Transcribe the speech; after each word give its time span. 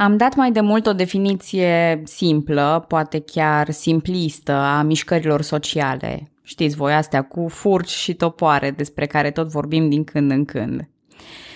Am 0.00 0.16
dat 0.16 0.34
mai 0.34 0.52
de 0.52 0.60
mult 0.60 0.86
o 0.86 0.92
definiție 0.92 2.02
simplă, 2.04 2.84
poate 2.88 3.20
chiar 3.20 3.70
simplistă, 3.70 4.52
a 4.52 4.82
mișcărilor 4.82 5.42
sociale. 5.42 6.30
Știți 6.42 6.76
voi 6.76 6.94
astea 6.94 7.22
cu 7.22 7.48
furci 7.48 7.88
și 7.88 8.14
topoare 8.14 8.70
despre 8.70 9.06
care 9.06 9.30
tot 9.30 9.48
vorbim 9.48 9.88
din 9.88 10.04
când 10.04 10.30
în 10.30 10.44
când. 10.44 10.88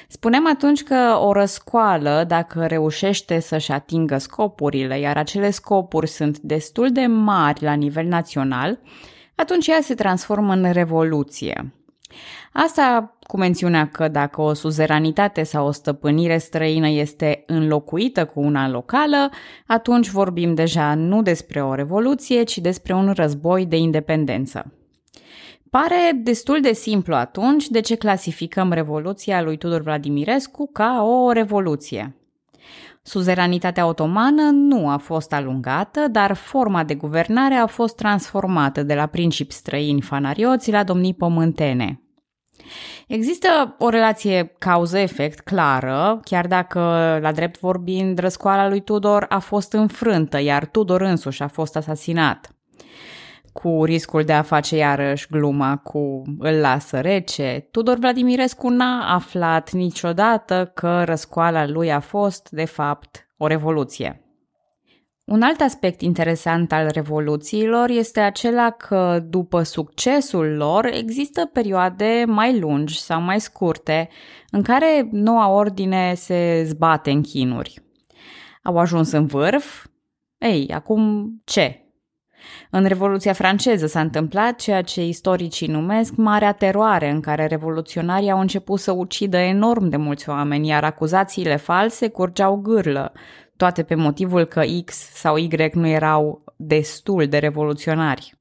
Spunem 0.08 0.46
atunci 0.46 0.82
că 0.82 1.18
o 1.20 1.32
răscoală, 1.32 2.24
dacă 2.28 2.66
reușește 2.66 3.40
să-și 3.40 3.72
atingă 3.72 4.18
scopurile, 4.18 4.98
iar 4.98 5.16
acele 5.16 5.50
scopuri 5.50 6.08
sunt 6.08 6.38
destul 6.38 6.92
de 6.92 7.06
mari 7.06 7.62
la 7.62 7.72
nivel 7.72 8.06
național, 8.06 8.78
atunci 9.34 9.66
ea 9.66 9.80
se 9.82 9.94
transformă 9.94 10.52
în 10.52 10.72
revoluție. 10.72 11.72
Asta 12.52 13.16
cu 13.26 13.36
mențiunea 13.36 13.88
că 13.88 14.08
dacă 14.08 14.40
o 14.40 14.54
suzeranitate 14.54 15.42
sau 15.42 15.66
o 15.66 15.70
stăpânire 15.70 16.38
străină 16.38 16.88
este 16.88 17.44
înlocuită 17.46 18.24
cu 18.24 18.40
una 18.40 18.68
locală, 18.68 19.30
atunci 19.66 20.10
vorbim 20.10 20.54
deja 20.54 20.94
nu 20.94 21.22
despre 21.22 21.62
o 21.62 21.74
revoluție, 21.74 22.42
ci 22.42 22.58
despre 22.58 22.94
un 22.94 23.12
război 23.12 23.66
de 23.66 23.76
independență. 23.76 24.72
Pare 25.70 26.20
destul 26.22 26.60
de 26.60 26.72
simplu 26.72 27.14
atunci 27.14 27.68
de 27.68 27.80
ce 27.80 27.96
clasificăm 27.96 28.72
Revoluția 28.72 29.42
lui 29.42 29.56
Tudor 29.56 29.80
Vladimirescu 29.80 30.70
ca 30.72 31.02
o 31.02 31.32
revoluție. 31.32 32.16
Suzeranitatea 33.02 33.86
otomană 33.86 34.50
nu 34.52 34.88
a 34.88 34.96
fost 34.96 35.32
alungată, 35.32 36.08
dar 36.08 36.34
forma 36.34 36.84
de 36.84 36.94
guvernare 36.94 37.54
a 37.54 37.66
fost 37.66 37.96
transformată 37.96 38.82
de 38.82 38.94
la 38.94 39.06
principi 39.06 39.52
străini 39.52 40.00
fanarioți 40.00 40.70
la 40.70 40.84
domnii 40.84 41.14
pământene. 41.14 42.01
Există 43.06 43.74
o 43.78 43.88
relație 43.88 44.54
cauză-efect 44.58 45.40
clară, 45.40 46.20
chiar 46.24 46.46
dacă, 46.46 46.80
la 47.22 47.32
drept 47.32 47.58
vorbind, 47.58 48.18
răscoala 48.18 48.68
lui 48.68 48.80
Tudor 48.80 49.26
a 49.28 49.38
fost 49.38 49.72
înfrântă, 49.72 50.40
iar 50.40 50.66
Tudor 50.66 51.00
însuși 51.00 51.42
a 51.42 51.48
fost 51.48 51.76
asasinat 51.76 52.50
cu 53.52 53.84
riscul 53.84 54.24
de 54.24 54.32
a 54.32 54.42
face 54.42 54.76
iarăși 54.76 55.26
gluma 55.30 55.76
cu 55.76 56.22
îl 56.38 56.54
lasă 56.54 57.00
rece, 57.00 57.68
Tudor 57.70 57.98
Vladimirescu 57.98 58.68
n-a 58.68 59.14
aflat 59.14 59.70
niciodată 59.72 60.70
că 60.74 61.04
răscoala 61.04 61.66
lui 61.66 61.92
a 61.92 62.00
fost, 62.00 62.50
de 62.50 62.64
fapt, 62.64 63.28
o 63.36 63.46
revoluție. 63.46 64.22
Un 65.24 65.42
alt 65.42 65.60
aspect 65.60 66.00
interesant 66.00 66.72
al 66.72 66.88
revoluțiilor 66.92 67.88
este 67.90 68.20
acela 68.20 68.70
că, 68.70 69.24
după 69.28 69.62
succesul 69.62 70.56
lor, 70.56 70.84
există 70.84 71.50
perioade 71.52 72.24
mai 72.26 72.58
lungi 72.58 73.00
sau 73.00 73.20
mai 73.20 73.40
scurte 73.40 74.08
în 74.50 74.62
care 74.62 75.08
noua 75.10 75.48
ordine 75.48 76.14
se 76.14 76.62
zbate 76.66 77.10
în 77.10 77.22
chinuri. 77.22 77.82
Au 78.62 78.78
ajuns 78.78 79.10
în 79.10 79.26
vârf? 79.26 79.86
Ei, 80.38 80.70
acum 80.74 81.30
ce? 81.44 81.76
În 82.70 82.84
Revoluția 82.84 83.32
franceză 83.32 83.86
s-a 83.86 84.00
întâmplat 84.00 84.56
ceea 84.56 84.82
ce 84.82 85.04
istoricii 85.04 85.66
numesc 85.66 86.14
Marea 86.16 86.52
Teroare, 86.52 87.10
în 87.10 87.20
care 87.20 87.46
revoluționarii 87.46 88.30
au 88.30 88.40
început 88.40 88.80
să 88.80 88.92
ucidă 88.92 89.36
enorm 89.36 89.88
de 89.88 89.96
mulți 89.96 90.28
oameni, 90.28 90.68
iar 90.68 90.84
acuzațiile 90.84 91.56
false 91.56 92.08
curgeau 92.08 92.56
gârlă, 92.56 93.12
toate 93.62 93.82
pe 93.82 93.94
motivul 93.94 94.44
că 94.44 94.62
X 94.84 94.94
sau 94.94 95.36
Y 95.36 95.70
nu 95.72 95.86
erau 95.86 96.44
destul 96.56 97.26
de 97.26 97.38
revoluționari. 97.38 98.34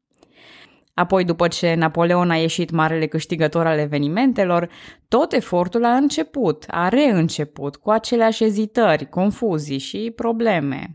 Apoi, 0.94 1.24
după 1.24 1.48
ce 1.48 1.74
Napoleon 1.74 2.30
a 2.30 2.36
ieșit 2.36 2.72
marele 2.72 3.08
câștigător 3.08 3.66
al 3.66 3.78
evenimentelor, 3.78 4.70
tot 5.08 5.34
efortul 5.34 5.86
a 5.86 5.96
început, 5.96 6.66
a 6.68 6.88
reînceput, 6.88 7.76
cu 7.76 7.90
aceleași 7.90 8.44
ezitări, 8.44 9.10
confuzii 9.10 9.78
și 9.78 10.12
probleme. 10.16 10.94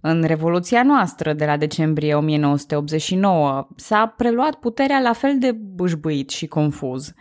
În 0.00 0.24
Revoluția 0.26 0.82
noastră 0.82 1.32
de 1.32 1.44
la 1.44 1.56
decembrie 1.56 2.14
1989 2.14 3.68
s-a 3.76 4.14
preluat 4.16 4.54
puterea 4.54 5.00
la 5.00 5.12
fel 5.12 5.38
de 5.38 5.52
bâșbâit 5.52 6.30
și 6.30 6.46
confuz. 6.46 7.14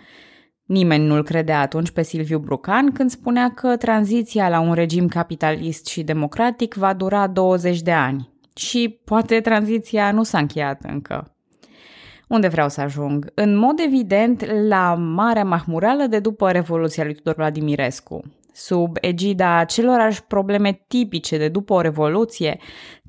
Nimeni 0.71 1.05
nu-l 1.05 1.23
credea 1.23 1.59
atunci 1.59 1.89
pe 1.89 2.01
Silviu 2.01 2.39
Brucan 2.39 2.91
când 2.91 3.09
spunea 3.09 3.51
că 3.55 3.77
tranziția 3.77 4.49
la 4.49 4.59
un 4.59 4.73
regim 4.73 5.07
capitalist 5.07 5.85
și 5.85 6.03
democratic 6.03 6.73
va 6.73 6.93
dura 6.93 7.27
20 7.27 7.81
de 7.81 7.91
ani. 7.91 8.29
Și 8.55 8.99
poate 9.05 9.39
tranziția 9.39 10.11
nu 10.11 10.23
s-a 10.23 10.37
încheiat 10.37 10.81
încă. 10.83 11.35
Unde 12.27 12.47
vreau 12.47 12.69
să 12.69 12.81
ajung? 12.81 13.31
În 13.33 13.57
mod 13.57 13.79
evident, 13.85 14.45
la 14.67 14.93
Marea 14.95 15.43
Mahmureală 15.43 16.05
de 16.05 16.19
după 16.19 16.51
Revoluția 16.51 17.03
lui 17.03 17.13
Tudor 17.13 17.35
Vladimirescu. 17.35 18.21
Sub 18.53 18.97
egida 19.01 19.57
acelorași 19.57 20.23
probleme 20.23 20.83
tipice 20.87 21.37
de 21.37 21.47
după 21.47 21.73
o 21.73 21.81
revoluție, 21.81 22.59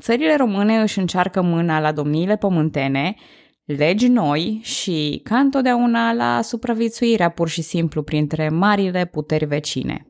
țările 0.01 0.37
române 0.37 0.81
își 0.81 0.99
încearcă 0.99 1.43
mâna 1.43 1.81
la 1.81 1.93
domniile 1.93 2.37
pământene, 2.37 3.15
legi 3.77 4.09
noi 4.09 4.61
și, 4.63 5.21
ca 5.25 5.39
întotdeauna, 5.39 6.13
la 6.13 6.43
supraviețuirea 6.43 7.29
pur 7.29 7.49
și 7.49 7.63
simplu 7.63 8.03
printre 8.03 8.49
marile 8.49 9.05
puteri 9.05 9.45
vecine. 9.45 10.07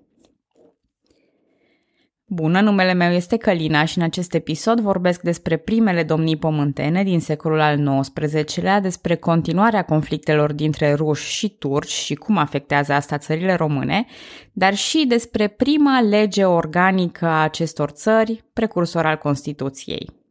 Bună, 2.35 2.61
numele 2.61 2.93
meu 2.93 3.11
este 3.11 3.37
Călina 3.37 3.85
și 3.85 3.99
în 3.99 4.05
acest 4.05 4.35
episod 4.35 4.81
vorbesc 4.81 5.21
despre 5.21 5.57
primele 5.57 6.03
domnii 6.03 6.37
pământene 6.37 7.03
din 7.03 7.21
secolul 7.21 7.61
al 7.61 8.01
XIX-lea, 8.01 8.81
despre 8.81 9.17
continuarea 9.17 9.83
conflictelor 9.83 10.53
dintre 10.53 10.93
ruși 10.93 11.33
și 11.33 11.49
turci 11.49 11.91
și 11.91 12.15
cum 12.15 12.37
afectează 12.37 12.93
asta 12.93 13.19
țările 13.19 13.55
române, 13.55 14.07
dar 14.53 14.75
și 14.75 15.05
despre 15.09 15.49
prima 15.49 16.01
lege 16.01 16.45
organică 16.45 17.27
a 17.27 17.43
acestor 17.43 17.91
țări, 17.91 18.45
precursor 18.53 19.07
al 19.07 19.17
Constituției. 19.17 20.22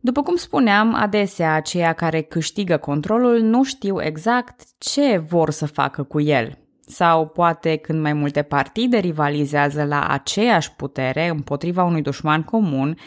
După 0.00 0.22
cum 0.22 0.36
spuneam, 0.36 0.94
adesea 0.94 1.54
aceia 1.54 1.92
care 1.92 2.20
câștigă 2.20 2.76
controlul 2.76 3.40
nu 3.40 3.64
știu 3.64 4.02
exact 4.02 4.60
ce 4.78 5.16
vor 5.16 5.50
să 5.50 5.66
facă 5.66 6.02
cu 6.02 6.20
el– 6.20 6.58
sau 6.88 7.26
poate 7.26 7.76
când 7.76 8.00
mai 8.00 8.12
multe 8.12 8.42
partide 8.42 8.98
rivalizează 8.98 9.84
la 9.84 10.06
aceeași 10.06 10.72
putere 10.72 11.28
împotriva 11.28 11.84
unui 11.84 12.02
dușman 12.02 12.42
comun, 12.42 12.98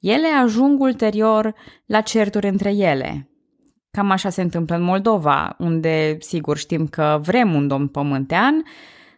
ele 0.00 0.26
ajung 0.42 0.80
ulterior 0.80 1.54
la 1.86 2.00
certuri 2.00 2.48
între 2.48 2.70
ele. 2.70 3.30
Cam 3.90 4.10
așa 4.10 4.28
se 4.28 4.42
întâmplă 4.42 4.76
în 4.76 4.82
Moldova, 4.82 5.56
unde 5.58 6.16
sigur 6.20 6.56
știm 6.56 6.86
că 6.86 7.20
vrem 7.22 7.54
un 7.54 7.68
domn 7.68 7.88
pământean, 7.88 8.64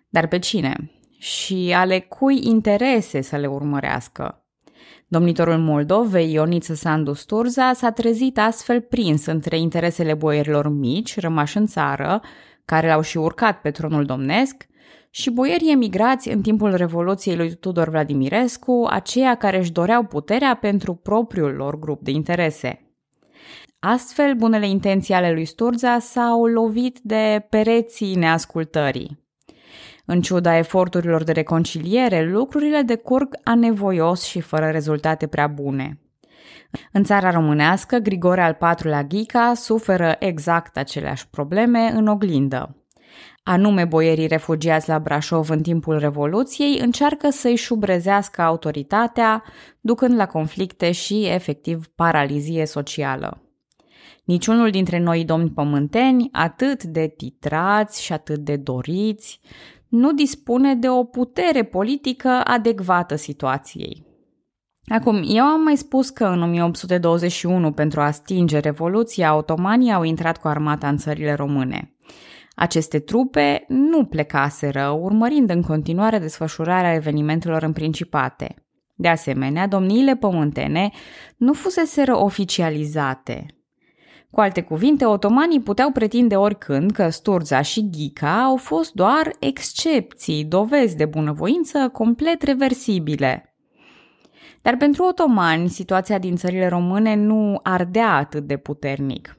dar 0.09 0.27
pe 0.27 0.39
cine? 0.39 0.91
Și 1.19 1.73
ale 1.77 2.01
cui 2.01 2.47
interese 2.47 3.21
să 3.21 3.37
le 3.37 3.47
urmărească? 3.47 4.40
Domnitorul 5.13 5.59
Moldovei, 5.59 6.33
Ioniță 6.33 6.75
Sandu 6.75 7.13
Sturza, 7.13 7.73
s-a 7.73 7.91
trezit 7.91 8.39
astfel 8.39 8.81
prins 8.81 9.27
între 9.27 9.59
interesele 9.59 10.15
boierilor 10.15 10.69
mici, 10.69 11.21
rămași 11.21 11.57
în 11.57 11.67
țară, 11.67 12.21
care 12.65 12.87
l-au 12.87 13.01
și 13.01 13.17
urcat 13.17 13.61
pe 13.61 13.71
tronul 13.71 14.05
domnesc, 14.05 14.67
și 15.11 15.31
boierii 15.31 15.73
emigrați 15.73 16.29
în 16.29 16.41
timpul 16.41 16.75
Revoluției 16.75 17.37
lui 17.37 17.55
Tudor 17.55 17.89
Vladimirescu, 17.89 18.87
aceia 18.91 19.35
care 19.35 19.59
își 19.59 19.73
doreau 19.73 20.05
puterea 20.05 20.55
pentru 20.55 20.95
propriul 20.95 21.53
lor 21.53 21.79
grup 21.79 22.03
de 22.03 22.11
interese. 22.11 22.95
Astfel, 23.79 24.35
bunele 24.35 24.69
intenții 24.69 25.15
ale 25.15 25.33
lui 25.33 25.45
Sturza 25.45 25.99
s-au 25.99 26.45
lovit 26.45 26.99
de 27.03 27.47
pereții 27.49 28.15
neascultării. 28.15 29.20
În 30.13 30.21
ciuda 30.21 30.57
eforturilor 30.57 31.23
de 31.23 31.33
reconciliere, 31.33 32.31
lucrurile 32.31 32.83
decurg 32.83 33.29
anevoios 33.45 34.23
și 34.23 34.41
fără 34.41 34.67
rezultate 34.67 35.27
prea 35.27 35.47
bune. 35.47 36.01
În 36.93 37.05
țara 37.05 37.31
românească, 37.31 37.97
Grigore 37.97 38.43
al 38.43 38.59
IV-lea 38.61 39.03
Ghica 39.03 39.55
suferă 39.55 40.17
exact 40.19 40.77
aceleași 40.77 41.29
probleme 41.29 41.93
în 41.95 42.07
oglindă. 42.07 42.85
Anume, 43.43 43.85
boierii 43.85 44.27
refugiați 44.27 44.89
la 44.89 44.99
Brașov 44.99 45.51
în 45.51 45.63
timpul 45.63 45.99
Revoluției 45.99 46.79
încearcă 46.79 47.31
să-i 47.31 47.57
șubrezească 47.57 48.43
autoritatea, 48.43 49.43
ducând 49.81 50.17
la 50.17 50.27
conflicte 50.27 50.93
și, 50.93 51.27
efectiv, 51.27 51.87
paralizie 51.95 52.67
socială. 52.67 53.43
Niciunul 54.25 54.71
dintre 54.71 54.99
noi 54.99 55.25
domni 55.25 55.51
pământeni, 55.51 56.29
atât 56.33 56.85
de 56.85 57.15
titrați 57.17 58.03
și 58.03 58.13
atât 58.13 58.39
de 58.39 58.57
doriți, 58.57 59.41
nu 59.91 60.13
dispune 60.13 60.75
de 60.75 60.89
o 60.89 61.05
putere 61.05 61.63
politică 61.63 62.29
adecvată 62.29 63.17
situației. 63.17 64.09
Acum, 64.87 65.23
eu 65.27 65.45
am 65.45 65.63
mai 65.63 65.77
spus 65.77 66.11
că 66.11 66.25
în 66.25 66.43
1821, 66.43 67.73
pentru 67.73 68.01
a 68.01 68.11
stinge 68.11 68.59
Revoluția, 68.59 69.37
otomanii 69.37 69.93
au 69.93 70.03
intrat 70.03 70.39
cu 70.39 70.49
armata 70.49 70.89
în 70.89 70.97
țările 70.97 71.33
române. 71.33 71.95
Aceste 72.55 72.99
trupe 72.99 73.65
nu 73.69 74.05
plecaseră, 74.05 74.89
urmărind 74.89 75.51
în 75.51 75.63
continuare 75.63 76.19
desfășurarea 76.19 76.95
evenimentelor 76.95 77.63
în 77.63 77.73
principate. 77.73 78.55
De 78.95 79.09
asemenea, 79.09 79.67
domniile 79.67 80.17
pământene 80.17 80.91
nu 81.37 81.53
fuseseră 81.53 82.17
oficializate. 82.17 83.47
Cu 84.31 84.41
alte 84.41 84.63
cuvinte, 84.63 85.05
otomanii 85.05 85.61
puteau 85.61 85.91
pretinde 85.91 86.37
oricând 86.37 86.91
că 86.91 87.09
Sturza 87.09 87.63
și 87.63 87.91
Ghica 87.91 88.43
au 88.43 88.57
fost 88.57 88.93
doar 88.93 89.33
excepții, 89.39 90.45
dovezi 90.45 90.97
de 90.97 91.05
bunăvoință 91.05 91.89
complet 91.93 92.43
reversibile. 92.43 93.55
Dar 94.63 94.77
pentru 94.77 95.05
otomani, 95.05 95.69
situația 95.69 96.19
din 96.19 96.37
țările 96.37 96.69
române 96.69 97.15
nu 97.15 97.61
ardea 97.63 98.15
atât 98.15 98.47
de 98.47 98.57
puternic. 98.57 99.35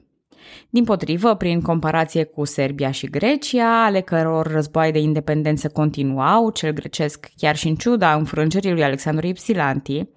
Din 0.70 0.84
potrivă, 0.84 1.34
prin 1.34 1.60
comparație 1.60 2.24
cu 2.24 2.44
Serbia 2.44 2.90
și 2.90 3.06
Grecia, 3.06 3.84
ale 3.84 4.00
căror 4.00 4.46
războaie 4.46 4.90
de 4.90 4.98
independență 4.98 5.68
continuau, 5.68 6.50
cel 6.50 6.72
grecesc 6.72 7.28
chiar 7.36 7.56
și 7.56 7.68
în 7.68 7.74
ciuda 7.74 8.14
înfrângerii 8.14 8.72
lui 8.72 8.84
Alexandru 8.84 9.26
Ipsilanti, 9.26 10.08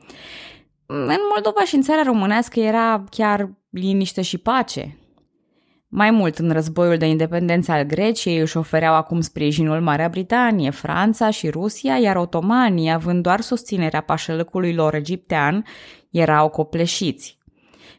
în 0.85 1.17
Moldova 1.33 1.63
și 1.65 1.75
în 1.75 1.81
țara 1.81 2.01
românească 2.03 2.59
era 2.59 3.03
chiar 3.09 3.49
liniște 3.75 4.21
și 4.21 4.37
pace. 4.37 4.97
Mai 5.87 6.11
mult, 6.11 6.37
în 6.37 6.51
războiul 6.51 6.97
de 6.97 7.05
independență 7.05 7.71
al 7.71 7.83
Greciei 7.83 8.39
își 8.39 8.57
ofereau 8.57 8.93
acum 8.93 9.21
sprijinul 9.21 9.81
Marea 9.81 10.09
Britanie, 10.09 10.69
Franța 10.69 11.29
și 11.29 11.49
Rusia, 11.49 11.97
iar 11.97 12.15
otomanii, 12.15 12.91
având 12.91 13.23
doar 13.23 13.41
susținerea 13.41 14.01
pașălăcului 14.01 14.73
lor 14.73 14.93
egiptean, 14.93 15.65
erau 16.09 16.49
copleșiți. 16.49 17.37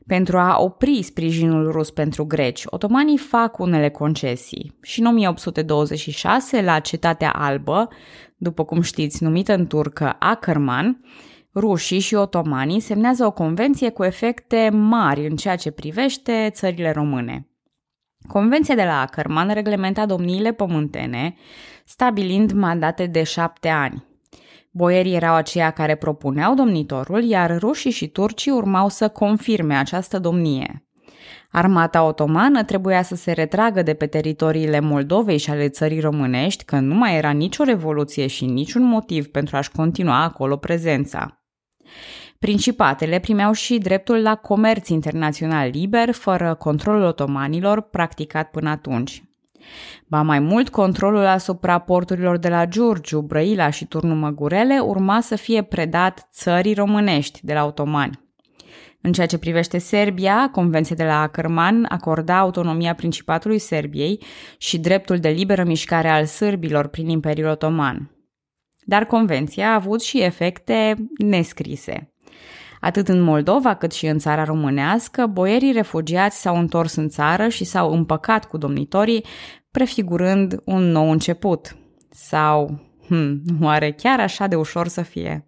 Pentru 0.06 0.38
a 0.38 0.56
opri 0.58 1.02
sprijinul 1.02 1.70
rus 1.70 1.90
pentru 1.90 2.24
greci, 2.24 2.62
otomanii 2.66 3.18
fac 3.18 3.58
unele 3.58 3.90
concesii 3.90 4.78
și 4.82 5.00
în 5.00 5.06
1826, 5.06 6.62
la 6.62 6.78
Cetatea 6.78 7.30
Albă, 7.30 7.88
după 8.36 8.64
cum 8.64 8.80
știți, 8.80 9.22
numită 9.22 9.54
în 9.54 9.66
turcă 9.66 10.16
Ackerman, 10.18 11.00
rușii 11.56 11.98
și 11.98 12.14
otomanii 12.14 12.80
semnează 12.80 13.26
o 13.26 13.30
convenție 13.30 13.90
cu 13.90 14.04
efecte 14.04 14.70
mari 14.72 15.26
în 15.26 15.36
ceea 15.36 15.56
ce 15.56 15.70
privește 15.70 16.50
țările 16.52 16.90
române. 16.90 17.48
Convenția 18.28 18.74
de 18.74 18.84
la 18.84 19.00
Ackerman 19.00 19.50
reglementa 19.52 20.06
domniile 20.06 20.52
pământene, 20.52 21.34
stabilind 21.84 22.52
mandate 22.52 23.06
de 23.06 23.22
șapte 23.22 23.68
ani. 23.68 24.04
Boierii 24.70 25.14
erau 25.14 25.34
aceia 25.34 25.70
care 25.70 25.94
propuneau 25.94 26.54
domnitorul, 26.54 27.22
iar 27.22 27.58
rușii 27.58 27.90
și 27.90 28.08
turcii 28.08 28.52
urmau 28.52 28.88
să 28.88 29.08
confirme 29.08 29.74
această 29.74 30.18
domnie. 30.18 30.86
Armata 31.50 32.02
otomană 32.02 32.64
trebuia 32.64 33.02
să 33.02 33.14
se 33.14 33.32
retragă 33.32 33.82
de 33.82 33.94
pe 33.94 34.06
teritoriile 34.06 34.80
Moldovei 34.80 35.38
și 35.38 35.50
ale 35.50 35.68
țării 35.68 36.00
românești, 36.00 36.64
că 36.64 36.78
nu 36.78 36.94
mai 36.94 37.16
era 37.16 37.30
nicio 37.30 37.64
revoluție 37.64 38.26
și 38.26 38.46
niciun 38.46 38.82
motiv 38.82 39.26
pentru 39.26 39.56
a-și 39.56 39.70
continua 39.70 40.22
acolo 40.22 40.56
prezența. 40.56 41.35
Principatele 42.38 43.18
primeau 43.18 43.52
și 43.52 43.78
dreptul 43.78 44.22
la 44.22 44.34
comerț 44.34 44.88
internațional 44.88 45.70
liber, 45.72 46.12
fără 46.12 46.54
controlul 46.54 47.02
otomanilor 47.02 47.80
practicat 47.80 48.50
până 48.50 48.70
atunci. 48.70 49.22
Ba 50.06 50.22
mai 50.22 50.38
mult, 50.38 50.68
controlul 50.68 51.26
asupra 51.26 51.78
porturilor 51.78 52.36
de 52.36 52.48
la 52.48 52.66
Giurgiu, 52.66 53.20
Brăila 53.20 53.70
și 53.70 53.86
Turnul 53.86 54.16
Măgurele 54.16 54.78
urma 54.78 55.20
să 55.20 55.36
fie 55.36 55.62
predat 55.62 56.28
țării 56.32 56.74
românești 56.74 57.40
de 57.42 57.52
la 57.52 57.64
otomani. 57.64 58.24
În 59.00 59.12
ceea 59.12 59.26
ce 59.26 59.38
privește 59.38 59.78
Serbia, 59.78 60.48
Convenția 60.52 60.96
de 60.96 61.04
la 61.04 61.20
Ackerman 61.20 61.86
acorda 61.88 62.38
autonomia 62.38 62.94
Principatului 62.94 63.58
Serbiei 63.58 64.22
și 64.58 64.78
dreptul 64.78 65.18
de 65.18 65.28
liberă 65.28 65.64
mișcare 65.64 66.08
al 66.08 66.24
sârbilor 66.24 66.86
prin 66.86 67.08
Imperiul 67.08 67.48
Otoman. 67.48 68.10
Dar 68.88 69.04
convenția 69.04 69.70
a 69.70 69.74
avut 69.74 70.02
și 70.02 70.22
efecte 70.22 70.96
nescrise. 71.18 72.12
Atât 72.80 73.08
în 73.08 73.20
Moldova 73.20 73.74
cât 73.74 73.92
și 73.92 74.06
în 74.06 74.18
țara 74.18 74.44
românească, 74.44 75.26
boierii 75.26 75.72
refugiați 75.72 76.40
s-au 76.40 76.56
întors 76.56 76.94
în 76.94 77.08
țară 77.08 77.48
și 77.48 77.64
s-au 77.64 77.92
împăcat 77.92 78.44
cu 78.44 78.56
domnitorii, 78.56 79.24
prefigurând 79.70 80.62
un 80.64 80.82
nou 80.82 81.10
început. 81.10 81.76
Sau, 82.10 82.80
hmm, 83.06 83.42
oare 83.62 83.92
chiar 83.92 84.20
așa 84.20 84.46
de 84.46 84.56
ușor 84.56 84.88
să 84.88 85.02
fie? 85.02 85.45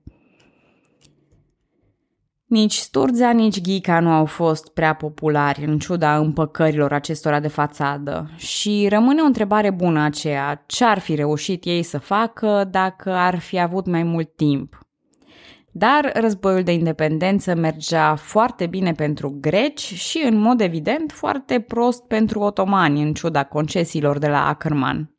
Nici 2.49 2.75
Sturza, 2.75 3.31
nici 3.31 3.61
Ghica 3.61 4.01
nu 4.01 4.11
au 4.11 4.25
fost 4.25 4.69
prea 4.69 4.95
populari 4.95 5.65
în 5.65 5.79
ciuda 5.79 6.17
împăcărilor 6.17 6.93
acestora 6.93 7.41
de 7.41 7.49
fațadă 7.49 8.31
și 8.37 8.87
rămâne 8.91 9.21
o 9.21 9.25
întrebare 9.25 9.71
bună 9.71 10.01
aceea, 10.01 10.65
ce 10.67 10.85
ar 10.85 10.99
fi 10.99 11.15
reușit 11.15 11.65
ei 11.65 11.83
să 11.83 11.99
facă 11.99 12.69
dacă 12.71 13.13
ar 13.13 13.39
fi 13.39 13.61
avut 13.61 13.87
mai 13.87 14.03
mult 14.03 14.37
timp? 14.37 14.79
Dar 15.73 16.11
războiul 16.15 16.63
de 16.63 16.73
independență 16.73 17.55
mergea 17.55 18.15
foarte 18.15 18.67
bine 18.67 18.93
pentru 18.93 19.39
greci 19.41 19.81
și, 19.95 20.23
în 20.25 20.37
mod 20.37 20.61
evident, 20.61 21.13
foarte 21.13 21.61
prost 21.61 22.07
pentru 22.07 22.41
otomani, 22.41 23.03
în 23.03 23.15
ciuda 23.15 23.45
concesiilor 23.45 24.19
de 24.19 24.29
la 24.29 24.49
Ackerman. 24.49 25.18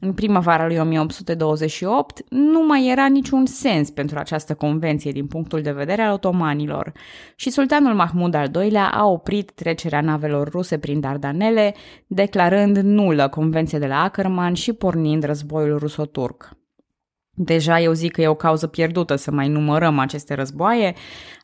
În 0.00 0.12
primăvara 0.12 0.66
lui 0.66 0.78
1828 0.78 2.24
nu 2.28 2.66
mai 2.66 2.88
era 2.90 3.06
niciun 3.06 3.46
sens 3.46 3.90
pentru 3.90 4.18
această 4.18 4.54
convenție 4.54 5.12
din 5.12 5.26
punctul 5.26 5.62
de 5.62 5.72
vedere 5.72 6.02
al 6.02 6.12
otomanilor 6.12 6.92
și 7.36 7.50
sultanul 7.50 7.94
Mahmud 7.94 8.34
al 8.34 8.50
II-lea 8.62 8.88
a 8.88 9.06
oprit 9.06 9.50
trecerea 9.50 10.00
navelor 10.00 10.48
ruse 10.48 10.78
prin 10.78 11.00
Dardanele, 11.00 11.74
declarând 12.06 12.76
nulă 12.76 13.28
convenția 13.28 13.78
de 13.78 13.86
la 13.86 14.02
Ackerman 14.02 14.54
și 14.54 14.72
pornind 14.72 15.24
războiul 15.24 15.78
ruso-turc. 15.78 16.56
Deja 17.34 17.80
eu 17.80 17.92
zic 17.92 18.12
că 18.12 18.20
e 18.20 18.28
o 18.28 18.34
cauză 18.34 18.66
pierdută 18.66 19.16
să 19.16 19.30
mai 19.30 19.48
numărăm 19.48 19.98
aceste 19.98 20.34
războaie, 20.34 20.94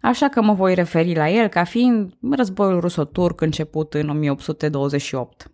așa 0.01 0.29
că 0.29 0.43
mă 0.43 0.53
voi 0.53 0.75
referi 0.75 1.15
la 1.15 1.31
el 1.31 1.49
ca 1.49 1.65
fiind 1.65 2.13
războiul 2.31 2.81
ruso-turc 2.81 3.41
început 3.41 3.95
în 3.95 4.09
1828. 4.09 5.51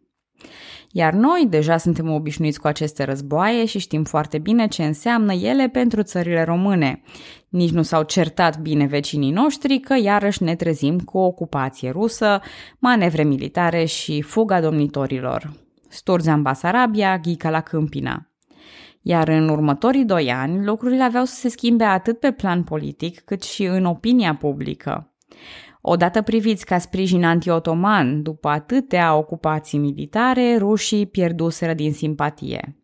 Iar 0.96 1.12
noi 1.12 1.46
deja 1.48 1.76
suntem 1.76 2.10
obișnuiți 2.10 2.60
cu 2.60 2.66
aceste 2.66 3.04
războaie 3.04 3.64
și 3.64 3.78
știm 3.78 4.04
foarte 4.04 4.38
bine 4.38 4.66
ce 4.68 4.84
înseamnă 4.84 5.32
ele 5.32 5.68
pentru 5.68 6.02
țările 6.02 6.42
române. 6.42 7.02
Nici 7.48 7.70
nu 7.70 7.82
s-au 7.82 8.02
certat 8.02 8.60
bine 8.60 8.86
vecinii 8.86 9.30
noștri 9.30 9.78
că 9.78 9.94
iarăși 10.02 10.42
ne 10.42 10.54
trezim 10.54 10.98
cu 10.98 11.18
o 11.18 11.24
ocupație 11.24 11.90
rusă, 11.90 12.40
manevre 12.78 13.22
militare 13.22 13.84
și 13.84 14.22
fuga 14.22 14.60
domnitorilor. 14.60 15.52
Sturza 15.88 16.32
în 16.32 16.42
Basarabia, 16.42 17.18
Ghica 17.18 17.50
la 17.50 17.60
Câmpina. 17.60 18.30
Iar 19.02 19.28
în 19.28 19.48
următorii 19.48 20.04
doi 20.04 20.32
ani, 20.32 20.64
lucrurile 20.64 21.02
aveau 21.02 21.24
să 21.24 21.34
se 21.34 21.48
schimbe 21.48 21.84
atât 21.84 22.18
pe 22.20 22.30
plan 22.30 22.62
politic 22.62 23.20
cât 23.20 23.42
și 23.42 23.64
în 23.64 23.84
opinia 23.84 24.34
publică. 24.34 25.14
Odată 25.86 26.22
priviți 26.22 26.64
ca 26.64 26.78
sprijin 26.78 27.24
anti-otoman, 27.24 28.22
după 28.22 28.48
atâtea 28.48 29.16
ocupații 29.16 29.78
militare, 29.78 30.56
rușii 30.56 31.06
pierduseră 31.06 31.74
din 31.74 31.92
simpatie. 31.92 32.76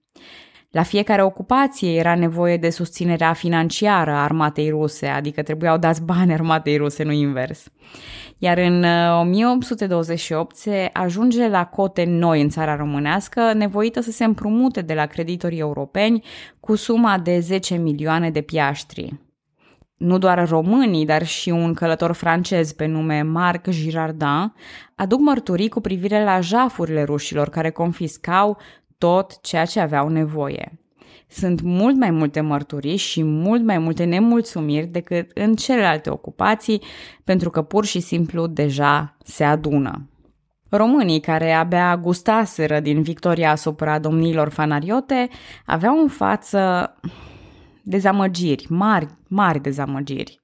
La 0.71 0.83
fiecare 0.83 1.23
ocupație 1.23 1.99
era 1.99 2.15
nevoie 2.15 2.57
de 2.57 2.71
susținerea 2.71 3.33
financiară 3.33 4.11
a 4.11 4.23
armatei 4.23 4.69
ruse, 4.69 5.07
adică 5.07 5.43
trebuiau 5.43 5.79
dați 5.79 6.03
bani 6.03 6.33
armatei 6.33 6.77
ruse, 6.77 7.03
nu 7.03 7.13
invers. 7.13 7.69
Iar 8.39 8.59
în 8.59 8.85
1828 9.21 10.51
uh, 10.51 10.57
se 10.57 10.91
ajunge 10.93 11.49
la 11.49 11.65
cote 11.65 12.05
noi 12.05 12.41
în 12.41 12.49
țara 12.49 12.77
românească, 12.77 13.53
nevoită 13.53 14.01
să 14.01 14.11
se 14.11 14.25
împrumute 14.25 14.81
de 14.81 14.95
la 14.95 15.07
creditorii 15.07 15.59
europeni 15.59 16.25
cu 16.61 16.75
suma 16.75 17.19
de 17.19 17.39
10 17.39 17.75
milioane 17.75 18.31
de 18.31 18.41
piaștri 18.41 19.30
nu 20.01 20.19
doar 20.19 20.49
românii, 20.49 21.07
dar 21.07 21.27
și 21.27 21.51
un 21.51 21.75
călător 21.75 22.13
francez 22.13 22.73
pe 22.73 22.87
nume 22.87 23.23
Marc 23.23 23.69
Girardin, 23.69 24.53
aduc 24.95 25.21
mărturii 25.21 25.69
cu 25.69 25.81
privire 25.81 26.25
la 26.25 26.41
jafurile 26.41 27.03
rușilor 27.03 27.49
care 27.49 27.71
confiscau 27.71 28.59
tot 28.99 29.41
ceea 29.41 29.65
ce 29.65 29.81
aveau 29.81 30.09
nevoie. 30.09 30.79
Sunt 31.29 31.61
mult 31.61 31.97
mai 31.97 32.11
multe 32.11 32.41
mărturii 32.41 32.97
și 32.97 33.23
mult 33.23 33.65
mai 33.65 33.79
multe 33.79 34.05
nemulțumiri 34.05 34.87
decât 34.87 35.31
în 35.35 35.55
celelalte 35.55 36.11
ocupații, 36.11 36.83
pentru 37.25 37.51
că 37.51 37.63
pur 37.63 37.85
și 37.85 38.01
simplu 38.01 38.47
deja 38.47 39.17
se 39.25 39.45
adună. 39.45 40.09
Românii 40.69 41.21
care 41.21 41.53
abia 41.53 41.97
gustaseră 41.97 42.81
din 42.81 43.03
victoria 43.03 43.51
asupra 43.51 43.99
domnilor 43.99 44.49
fanariote 44.49 45.29
aveau 45.67 45.99
în 45.99 46.09
față 46.09 46.61
dezamăgiri, 47.91 48.67
mari, 48.69 49.07
mari 49.29 49.61
dezamăgiri. 49.61 50.41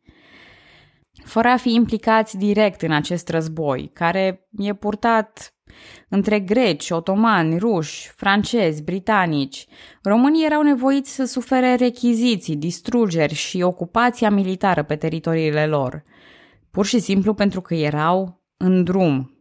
Fără 1.25 1.49
a 1.49 1.57
fi 1.57 1.75
implicați 1.75 2.37
direct 2.37 2.83
în 2.83 2.93
acest 2.93 3.29
război, 3.29 3.91
care 3.93 4.49
e 4.59 4.75
purtat 4.75 5.55
între 6.09 6.41
greci, 6.41 6.91
otomani, 6.91 7.59
ruși, 7.59 8.13
francezi, 8.17 8.83
britanici, 8.83 9.67
românii 10.03 10.45
erau 10.45 10.63
nevoiți 10.63 11.15
să 11.15 11.25
sufere 11.25 11.75
rechiziții, 11.75 12.57
distrugeri 12.57 13.35
și 13.35 13.63
ocupația 13.63 14.31
militară 14.31 14.83
pe 14.83 14.97
teritoriile 14.97 15.67
lor, 15.67 16.03
pur 16.71 16.87
și 16.87 16.99
simplu 16.99 17.35
pentru 17.35 17.61
că 17.61 17.75
erau 17.75 18.43
în 18.57 18.85
drum. 18.85 19.36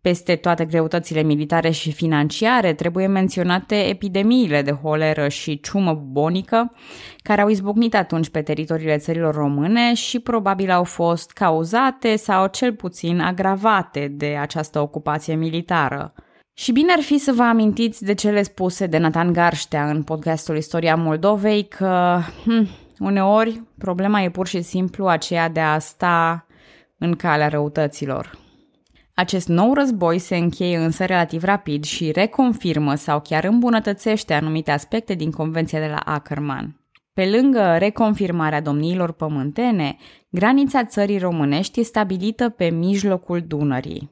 Peste 0.00 0.36
toate 0.36 0.64
greutățile 0.64 1.22
militare 1.22 1.70
și 1.70 1.92
financiare 1.92 2.72
trebuie 2.72 3.06
menționate 3.06 3.74
epidemiile 3.74 4.62
de 4.62 4.70
holeră 4.70 5.28
și 5.28 5.60
ciumă 5.60 5.94
bubonică, 5.94 6.72
care 7.22 7.40
au 7.40 7.48
izbucnit 7.48 7.94
atunci 7.94 8.28
pe 8.28 8.42
teritoriile 8.42 8.96
țărilor 8.96 9.34
române 9.34 9.94
și 9.94 10.18
probabil 10.18 10.70
au 10.70 10.84
fost 10.84 11.30
cauzate 11.30 12.16
sau 12.16 12.46
cel 12.46 12.74
puțin 12.74 13.20
agravate 13.20 14.08
de 14.08 14.36
această 14.40 14.80
ocupație 14.80 15.34
militară. 15.34 16.14
Și 16.54 16.72
bine 16.72 16.92
ar 16.92 17.02
fi 17.02 17.18
să 17.18 17.32
vă 17.32 17.42
amintiți 17.42 18.04
de 18.04 18.14
cele 18.14 18.42
spuse 18.42 18.86
de 18.86 18.98
Nathan 18.98 19.32
Garștea 19.32 19.90
în 19.90 20.02
podcastul 20.02 20.56
Istoria 20.56 20.96
Moldovei 20.96 21.68
că 21.68 22.18
hm, 22.44 22.68
uneori 22.98 23.62
problema 23.78 24.22
e 24.22 24.30
pur 24.30 24.46
și 24.46 24.62
simplu 24.62 25.06
aceea 25.06 25.48
de 25.48 25.60
a 25.60 25.78
sta 25.78 26.46
în 26.98 27.14
calea 27.14 27.48
răutăților. 27.48 28.44
Acest 29.18 29.48
nou 29.48 29.74
război 29.74 30.18
se 30.18 30.36
încheie 30.36 30.76
însă 30.76 31.04
relativ 31.04 31.42
rapid 31.42 31.84
și 31.84 32.10
reconfirmă 32.10 32.94
sau 32.94 33.20
chiar 33.20 33.44
îmbunătățește 33.44 34.34
anumite 34.34 34.70
aspecte 34.70 35.14
din 35.14 35.30
Convenția 35.30 35.80
de 35.80 35.86
la 35.86 36.12
Ackerman. 36.12 36.80
Pe 37.12 37.26
lângă 37.26 37.76
reconfirmarea 37.78 38.60
domniilor 38.60 39.12
pământene, 39.12 39.96
granița 40.30 40.84
țării 40.84 41.18
românești 41.18 41.80
e 41.80 41.82
stabilită 41.82 42.48
pe 42.48 42.68
mijlocul 42.68 43.44
Dunării. 43.46 44.10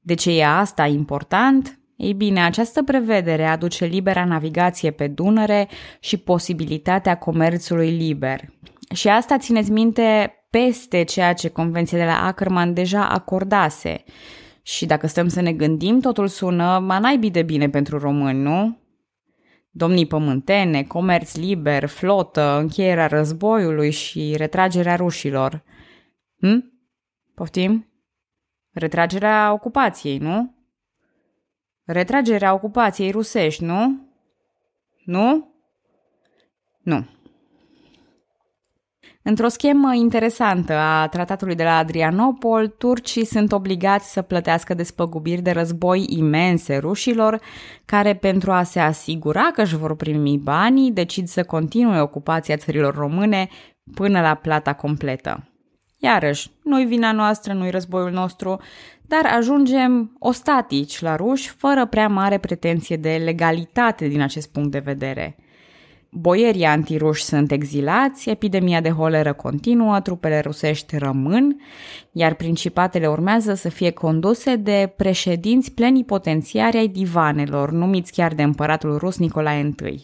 De 0.00 0.14
ce 0.14 0.38
e 0.38 0.46
asta 0.46 0.86
important? 0.86 1.78
Ei 1.96 2.12
bine, 2.12 2.44
această 2.44 2.82
prevedere 2.82 3.46
aduce 3.46 3.84
libera 3.84 4.24
navigație 4.24 4.90
pe 4.90 5.06
Dunăre 5.06 5.68
și 6.00 6.16
posibilitatea 6.16 7.18
comerțului 7.18 7.90
liber. 7.90 8.40
Și 8.94 9.08
asta 9.08 9.38
țineți 9.38 9.70
minte 9.70 10.34
peste 10.54 11.02
ceea 11.02 11.32
ce 11.32 11.48
Convenția 11.48 11.98
de 11.98 12.04
la 12.04 12.26
Ackerman 12.26 12.74
deja 12.74 13.08
acordase. 13.08 14.04
Și 14.62 14.86
dacă 14.86 15.06
stăm 15.06 15.28
să 15.28 15.40
ne 15.40 15.52
gândim, 15.52 16.00
totul 16.00 16.28
sună 16.28 16.78
manaibii 16.78 17.30
de 17.30 17.42
bine 17.42 17.68
pentru 17.68 17.98
români, 17.98 18.38
nu? 18.38 18.78
Domnii 19.70 20.06
pământene, 20.06 20.82
comerț 20.82 21.34
liber, 21.34 21.86
flotă, 21.86 22.58
încheierea 22.58 23.06
războiului 23.06 23.90
și 23.90 24.34
retragerea 24.36 24.96
rușilor. 24.96 25.62
Hm? 26.38 26.72
Poftim? 27.34 27.86
Retragerea 28.70 29.52
ocupației, 29.52 30.18
nu? 30.18 30.54
Retragerea 31.84 32.54
ocupației 32.54 33.10
rusești, 33.10 33.64
nu? 33.64 34.08
Nu? 35.04 35.54
Nu. 36.82 37.06
Într-o 39.26 39.48
schemă 39.48 39.94
interesantă 39.94 40.72
a 40.72 41.08
tratatului 41.08 41.54
de 41.54 41.62
la 41.62 41.76
Adrianopol, 41.76 42.68
turcii 42.68 43.24
sunt 43.24 43.52
obligați 43.52 44.12
să 44.12 44.22
plătească 44.22 44.74
despăgubiri 44.74 45.42
de 45.42 45.50
război 45.50 46.06
imense 46.08 46.76
rușilor, 46.76 47.40
care 47.84 48.14
pentru 48.14 48.52
a 48.52 48.62
se 48.62 48.80
asigura 48.80 49.50
că 49.54 49.62
își 49.62 49.76
vor 49.76 49.96
primi 49.96 50.38
banii, 50.38 50.92
decid 50.92 51.28
să 51.28 51.44
continue 51.44 52.00
ocupația 52.00 52.56
țărilor 52.56 52.94
române 52.94 53.48
până 53.94 54.20
la 54.20 54.34
plata 54.34 54.72
completă. 54.72 55.48
Iarăși, 55.98 56.50
nu-i 56.62 56.84
vina 56.84 57.12
noastră, 57.12 57.52
nu-i 57.52 57.70
războiul 57.70 58.10
nostru, 58.10 58.60
dar 59.02 59.26
ajungem 59.36 60.16
ostatici 60.18 61.00
la 61.00 61.16
ruși 61.16 61.48
fără 61.48 61.86
prea 61.86 62.08
mare 62.08 62.38
pretenție 62.38 62.96
de 62.96 63.20
legalitate 63.24 64.08
din 64.08 64.20
acest 64.20 64.52
punct 64.52 64.70
de 64.70 64.78
vedere– 64.78 65.36
Boierii 66.16 66.64
antiruși 66.64 67.24
sunt 67.24 67.50
exilați, 67.50 68.30
epidemia 68.30 68.80
de 68.80 68.90
holeră 68.90 69.32
continuă, 69.32 70.00
trupele 70.00 70.40
rusești 70.40 70.96
rămân, 70.98 71.60
iar 72.12 72.34
principatele 72.34 73.08
urmează 73.08 73.54
să 73.54 73.68
fie 73.68 73.90
conduse 73.90 74.56
de 74.56 74.92
președinți 74.96 75.72
plenipotențiari 75.72 76.76
ai 76.76 76.88
divanelor, 76.88 77.70
numiți 77.70 78.12
chiar 78.12 78.34
de 78.34 78.42
împăratul 78.42 78.96
rus 78.96 79.18
Nicolae 79.18 79.74
I. 79.86 80.02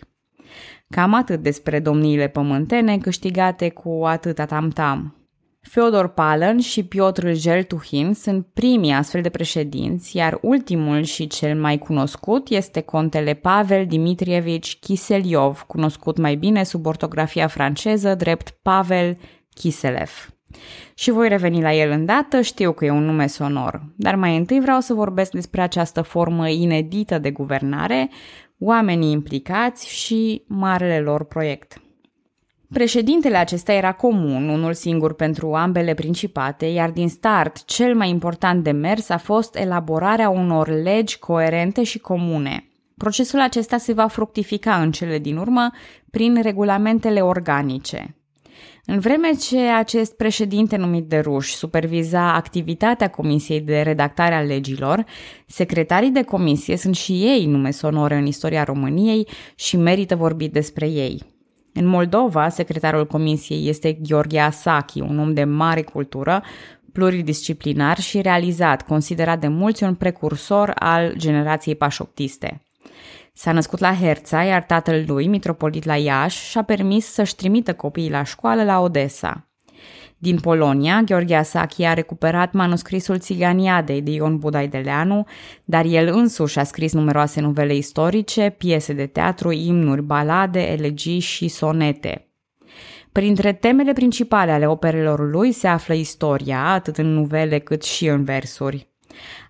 Cam 0.88 1.14
atât 1.14 1.42
despre 1.42 1.78
domniile 1.78 2.28
pământene 2.28 2.98
câștigate 2.98 3.68
cu 3.68 4.02
atâta 4.04 4.44
tam-tam. 4.44 5.19
Feodor 5.60 6.08
Palen 6.08 6.58
și 6.58 6.84
Piotr 6.84 7.32
Jeltuhin 7.32 8.14
sunt 8.14 8.46
primii 8.52 8.92
astfel 8.92 9.20
de 9.22 9.28
președinți, 9.28 10.16
iar 10.16 10.38
ultimul 10.42 11.02
și 11.02 11.26
cel 11.26 11.60
mai 11.60 11.78
cunoscut 11.78 12.48
este 12.48 12.80
contele 12.80 13.34
Pavel 13.34 13.86
Dimitrievici 13.86 14.78
Kiseliov, 14.78 15.62
cunoscut 15.66 16.18
mai 16.18 16.34
bine 16.34 16.62
sub 16.62 16.86
ortografia 16.86 17.46
franceză 17.46 18.14
drept 18.14 18.50
Pavel 18.62 19.18
Kiselev. 19.54 20.28
Și 20.94 21.10
voi 21.10 21.28
reveni 21.28 21.62
la 21.62 21.74
el 21.74 21.90
îndată, 21.90 22.40
știu 22.40 22.72
că 22.72 22.84
e 22.84 22.90
un 22.90 23.04
nume 23.04 23.26
sonor, 23.26 23.82
dar 23.96 24.14
mai 24.14 24.36
întâi 24.36 24.60
vreau 24.60 24.80
să 24.80 24.94
vorbesc 24.94 25.30
despre 25.30 25.60
această 25.60 26.02
formă 26.02 26.48
inedită 26.48 27.18
de 27.18 27.30
guvernare, 27.30 28.10
oamenii 28.58 29.10
implicați 29.10 29.88
și 29.88 30.44
marele 30.46 31.00
lor 31.00 31.24
proiect. 31.24 31.80
Președintele 32.72 33.36
acesta 33.36 33.72
era 33.72 33.92
comun, 33.92 34.48
unul 34.48 34.72
singur 34.72 35.14
pentru 35.14 35.54
ambele 35.54 35.94
principate, 35.94 36.66
iar 36.66 36.90
din 36.90 37.08
start 37.08 37.64
cel 37.64 37.94
mai 37.94 38.08
important 38.08 38.64
demers 38.64 39.08
a 39.08 39.18
fost 39.18 39.56
elaborarea 39.56 40.28
unor 40.28 40.68
legi 40.68 41.18
coerente 41.18 41.82
și 41.82 41.98
comune. 41.98 42.68
Procesul 42.96 43.40
acesta 43.40 43.76
se 43.76 43.92
va 43.92 44.06
fructifica 44.06 44.80
în 44.80 44.90
cele 44.92 45.18
din 45.18 45.36
urmă 45.36 45.70
prin 46.10 46.42
regulamentele 46.42 47.20
organice. 47.20 48.14
În 48.84 48.98
vreme 48.98 49.30
ce 49.48 49.58
acest 49.58 50.16
președinte 50.16 50.76
numit 50.76 51.04
de 51.04 51.18
ruși 51.18 51.54
superviza 51.54 52.34
activitatea 52.34 53.10
Comisiei 53.10 53.60
de 53.60 53.80
redactare 53.80 54.34
a 54.34 54.40
legilor, 54.40 55.04
secretarii 55.46 56.10
de 56.10 56.22
comisie 56.22 56.76
sunt 56.76 56.96
și 56.96 57.12
ei 57.12 57.46
nume 57.46 57.70
sonore 57.70 58.16
în 58.16 58.26
istoria 58.26 58.64
României 58.64 59.28
și 59.54 59.76
merită 59.76 60.16
vorbit 60.16 60.52
despre 60.52 60.88
ei. 60.88 61.29
În 61.72 61.86
Moldova, 61.86 62.48
secretarul 62.48 63.06
comisiei 63.06 63.68
este 63.68 63.92
Gheorghe 63.92 64.38
Asachi, 64.38 65.00
un 65.00 65.18
om 65.18 65.34
de 65.34 65.44
mare 65.44 65.82
cultură, 65.82 66.42
pluridisciplinar 66.92 67.98
și 67.98 68.20
realizat, 68.20 68.82
considerat 68.82 69.40
de 69.40 69.48
mulți 69.48 69.82
un 69.82 69.94
precursor 69.94 70.72
al 70.74 71.12
generației 71.16 71.74
pașoptiste. 71.74 72.62
S-a 73.32 73.52
născut 73.52 73.78
la 73.78 73.94
Herța, 73.94 74.42
iar 74.42 74.62
tatăl 74.62 75.04
lui, 75.06 75.26
mitropolit 75.26 75.84
la 75.84 75.96
Iași, 75.96 76.48
și-a 76.48 76.62
permis 76.62 77.06
să-și 77.06 77.34
trimită 77.34 77.74
copiii 77.74 78.10
la 78.10 78.22
școală 78.22 78.64
la 78.64 78.80
Odessa. 78.80 79.49
Din 80.22 80.38
Polonia, 80.38 81.02
Gheorghe 81.02 81.34
Asachi 81.34 81.84
a 81.84 81.92
recuperat 81.94 82.52
manuscrisul 82.52 83.18
Țiganiadei 83.18 84.02
de 84.02 84.10
Ion 84.10 84.38
Budai 84.38 84.68
de 84.68 84.78
Leanu, 84.78 85.26
dar 85.64 85.84
el 85.84 86.08
însuși 86.12 86.58
a 86.58 86.64
scris 86.64 86.92
numeroase 86.92 87.40
novele 87.40 87.74
istorice, 87.74 88.54
piese 88.58 88.92
de 88.92 89.06
teatru, 89.06 89.52
imnuri, 89.52 90.02
balade, 90.02 90.60
elegii 90.60 91.18
și 91.18 91.48
sonete. 91.48 92.28
Printre 93.12 93.52
temele 93.52 93.92
principale 93.92 94.50
ale 94.50 94.66
operelor 94.66 95.30
lui 95.30 95.52
se 95.52 95.68
află 95.68 95.94
istoria, 95.94 96.64
atât 96.64 96.96
în 96.96 97.14
novele 97.14 97.58
cât 97.58 97.82
și 97.82 98.06
în 98.06 98.24
versuri. 98.24 98.88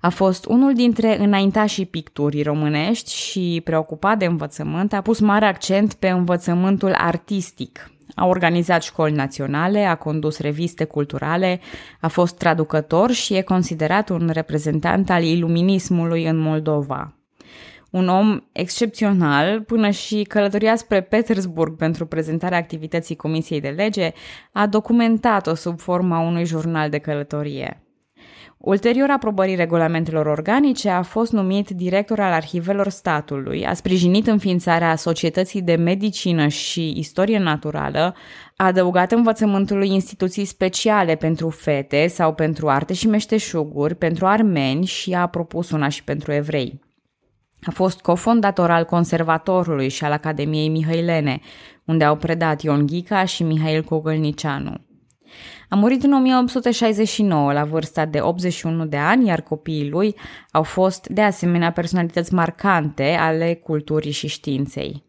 A 0.00 0.08
fost 0.08 0.44
unul 0.46 0.74
dintre 0.74 1.20
înaintașii 1.20 1.86
picturii 1.86 2.42
românești 2.42 3.14
și, 3.14 3.60
preocupat 3.64 4.18
de 4.18 4.24
învățământ, 4.24 4.92
a 4.92 5.00
pus 5.00 5.20
mare 5.20 5.46
accent 5.46 5.94
pe 5.94 6.08
învățământul 6.08 6.92
artistic, 6.92 7.90
a 8.20 8.26
organizat 8.26 8.82
școli 8.82 9.12
naționale, 9.12 9.84
a 9.84 9.94
condus 9.94 10.38
reviste 10.38 10.84
culturale, 10.84 11.60
a 12.00 12.08
fost 12.08 12.36
traducător 12.36 13.10
și 13.10 13.34
e 13.34 13.42
considerat 13.42 14.08
un 14.08 14.30
reprezentant 14.32 15.10
al 15.10 15.22
iluminismului 15.22 16.26
în 16.26 16.36
Moldova. 16.36 17.14
Un 17.90 18.08
om 18.08 18.40
excepțional, 18.52 19.62
până 19.62 19.90
și 19.90 20.22
călătoria 20.22 20.76
spre 20.76 21.00
Petersburg 21.00 21.76
pentru 21.76 22.06
prezentarea 22.06 22.58
activității 22.58 23.16
Comisiei 23.16 23.60
de 23.60 23.68
Lege, 23.68 24.12
a 24.52 24.66
documentat-o 24.66 25.54
sub 25.54 25.80
forma 25.80 26.18
unui 26.18 26.44
jurnal 26.44 26.90
de 26.90 26.98
călătorie. 26.98 27.82
Ulterior 28.62 29.10
aprobării 29.10 29.54
regulamentelor 29.54 30.26
organice, 30.26 30.88
a 30.88 31.02
fost 31.02 31.32
numit 31.32 31.70
director 31.70 32.20
al 32.20 32.32
arhivelor 32.32 32.88
statului, 32.88 33.66
a 33.66 33.74
sprijinit 33.74 34.26
înființarea 34.26 34.96
Societății 34.96 35.62
de 35.62 35.74
Medicină 35.74 36.46
și 36.46 36.98
Istorie 36.98 37.38
Naturală, 37.38 38.14
a 38.56 38.64
adăugat 38.64 39.12
învățământului 39.12 39.88
instituții 39.88 40.44
speciale 40.44 41.14
pentru 41.14 41.48
fete 41.48 42.06
sau 42.06 42.34
pentru 42.34 42.68
arte 42.68 42.92
și 42.92 43.08
meșteșuguri, 43.08 43.94
pentru 43.94 44.26
armeni 44.26 44.84
și 44.84 45.12
a 45.12 45.26
propus 45.26 45.70
una 45.70 45.88
și 45.88 46.04
pentru 46.04 46.32
evrei. 46.32 46.80
A 47.62 47.70
fost 47.70 48.00
cofondator 48.00 48.70
al 48.70 48.84
Conservatorului 48.84 49.88
și 49.88 50.04
al 50.04 50.12
Academiei 50.12 50.68
Mihailene, 50.68 51.40
unde 51.84 52.04
au 52.04 52.16
predat 52.16 52.62
Ion 52.62 52.86
Ghica 52.86 53.24
și 53.24 53.42
Mihail 53.42 53.82
Cogălnicianu. 53.82 54.89
A 55.68 55.76
murit 55.76 56.02
în 56.02 56.12
1869 56.12 57.52
la 57.52 57.64
vârsta 57.64 58.04
de 58.04 58.20
81 58.20 58.86
de 58.86 58.96
ani, 58.96 59.26
iar 59.26 59.40
copiii 59.40 59.88
lui 59.88 60.14
au 60.50 60.62
fost 60.62 61.08
de 61.08 61.22
asemenea 61.22 61.72
personalități 61.72 62.34
marcante 62.34 63.16
ale 63.20 63.54
culturii 63.54 64.10
și 64.10 64.28
științei. 64.28 65.08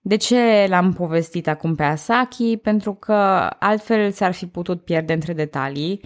De 0.00 0.16
ce 0.16 0.66
l-am 0.68 0.92
povestit 0.92 1.48
acum 1.48 1.74
pe 1.74 1.82
Asaki? 1.82 2.56
Pentru 2.56 2.94
că 2.94 3.14
altfel 3.58 4.10
s-ar 4.10 4.32
fi 4.32 4.46
putut 4.46 4.84
pierde 4.84 5.12
între 5.12 5.32
detalii. 5.32 6.00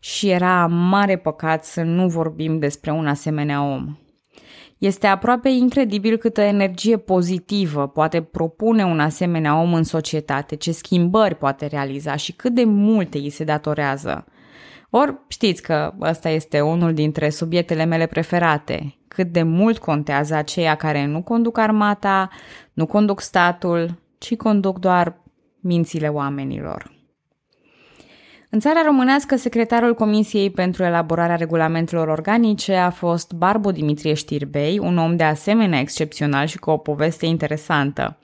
și 0.00 0.30
era 0.30 0.66
mare 0.66 1.16
păcat 1.16 1.64
să 1.64 1.82
nu 1.82 2.08
vorbim 2.08 2.58
despre 2.58 2.90
un 2.90 3.06
asemenea 3.06 3.62
om. 3.62 3.96
Este 4.78 5.06
aproape 5.06 5.48
incredibil 5.48 6.16
câtă 6.16 6.40
energie 6.40 6.96
pozitivă 6.96 7.86
poate 7.86 8.22
propune 8.22 8.84
un 8.84 9.00
asemenea 9.00 9.60
om 9.60 9.74
în 9.74 9.82
societate, 9.82 10.56
ce 10.56 10.72
schimbări 10.72 11.34
poate 11.34 11.66
realiza 11.66 12.16
și 12.16 12.32
cât 12.32 12.54
de 12.54 12.64
multe 12.64 13.18
îi 13.18 13.30
se 13.30 13.44
datorează. 13.44 14.24
Ori 14.90 15.14
știți 15.28 15.62
că 15.62 15.94
ăsta 16.00 16.28
este 16.28 16.60
unul 16.60 16.94
dintre 16.94 17.30
subiectele 17.30 17.84
mele 17.84 18.06
preferate, 18.06 18.94
cât 19.08 19.32
de 19.32 19.42
mult 19.42 19.78
contează 19.78 20.34
aceia 20.34 20.74
care 20.74 21.06
nu 21.06 21.22
conduc 21.22 21.58
armata, 21.58 22.28
nu 22.72 22.86
conduc 22.86 23.20
statul, 23.20 23.98
ci 24.18 24.36
conduc 24.36 24.78
doar 24.78 25.20
mințile 25.60 26.08
oamenilor. 26.08 26.97
În 28.50 28.60
țara 28.60 28.82
românească, 28.84 29.36
secretarul 29.36 29.94
Comisiei 29.94 30.50
pentru 30.50 30.82
elaborarea 30.82 31.36
regulamentelor 31.36 32.08
organice 32.08 32.74
a 32.74 32.90
fost 32.90 33.32
Barbu 33.32 33.70
Dimitrie 33.70 34.14
Știrbei, 34.14 34.78
un 34.78 34.98
om 34.98 35.16
de 35.16 35.24
asemenea 35.24 35.80
excepțional 35.80 36.46
și 36.46 36.58
cu 36.58 36.70
o 36.70 36.76
poveste 36.76 37.26
interesantă. 37.26 38.18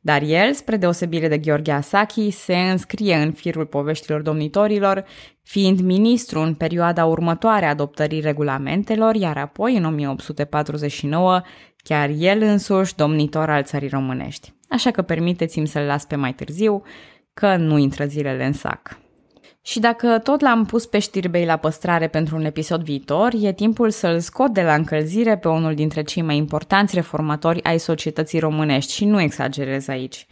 Dar 0.00 0.22
el, 0.22 0.52
spre 0.52 0.76
deosebire 0.76 1.28
de 1.28 1.38
Gheorghe 1.38 1.72
Asachi, 1.72 2.30
se 2.30 2.56
înscrie 2.56 3.14
în 3.14 3.32
firul 3.32 3.66
poveștilor 3.66 4.20
domnitorilor, 4.20 5.04
fiind 5.42 5.80
ministru 5.80 6.40
în 6.40 6.54
perioada 6.54 7.04
următoare 7.04 7.64
a 7.64 7.68
adoptării 7.68 8.20
regulamentelor, 8.20 9.14
iar 9.14 9.36
apoi, 9.36 9.76
în 9.76 9.84
1849, 9.84 11.42
chiar 11.76 12.10
el 12.18 12.42
însuși 12.42 12.94
domnitor 12.94 13.50
al 13.50 13.62
țării 13.62 13.88
românești. 13.88 14.52
Așa 14.68 14.90
că 14.90 15.02
permiteți-mi 15.02 15.66
să-l 15.66 15.82
las 15.82 16.04
pe 16.04 16.16
mai 16.16 16.32
târziu, 16.32 16.82
că 17.34 17.56
nu 17.56 17.78
intră 17.78 18.04
zilele 18.04 18.44
în 18.44 18.52
sac. 18.52 18.98
Și 19.68 19.80
dacă 19.80 20.18
tot 20.18 20.40
l-am 20.40 20.64
pus 20.64 20.86
pe 20.86 20.98
știrbei 20.98 21.44
la 21.44 21.56
păstrare 21.56 22.08
pentru 22.08 22.36
un 22.36 22.44
episod 22.44 22.82
viitor, 22.82 23.32
e 23.40 23.52
timpul 23.52 23.90
să-l 23.90 24.20
scot 24.20 24.52
de 24.52 24.62
la 24.62 24.74
încălzire 24.74 25.36
pe 25.36 25.48
unul 25.48 25.74
dintre 25.74 26.02
cei 26.02 26.22
mai 26.22 26.36
importanți 26.36 26.94
reformatori 26.94 27.62
ai 27.64 27.78
societății 27.78 28.38
românești 28.38 28.92
și 28.92 29.04
nu 29.04 29.20
exagerez 29.20 29.88
aici. 29.88 30.26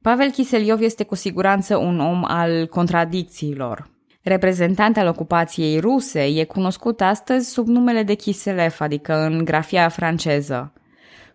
Pavel 0.00 0.30
Chiseliov 0.30 0.80
este 0.80 1.04
cu 1.04 1.14
siguranță 1.14 1.76
un 1.76 2.00
om 2.00 2.24
al 2.24 2.66
contradicțiilor. 2.66 3.90
Reprezentant 4.22 4.96
al 4.96 5.06
ocupației 5.06 5.78
ruse, 5.78 6.22
e 6.24 6.44
cunoscut 6.44 7.00
astăzi 7.00 7.50
sub 7.50 7.66
numele 7.66 8.02
de 8.02 8.14
Kiselev, 8.14 8.76
adică 8.78 9.14
în 9.14 9.44
grafia 9.44 9.88
franceză. 9.88 10.72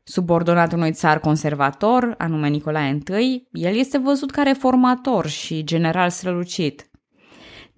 Subordonat 0.03 0.73
unui 0.73 0.91
țar 0.91 1.19
conservator, 1.19 2.15
anume 2.17 2.47
Nicolae 2.47 2.97
I, 3.19 3.47
el 3.51 3.75
este 3.75 3.97
văzut 3.97 4.31
ca 4.31 4.43
reformator 4.43 5.27
și 5.27 5.63
general 5.63 6.09
strălucit. 6.09 6.88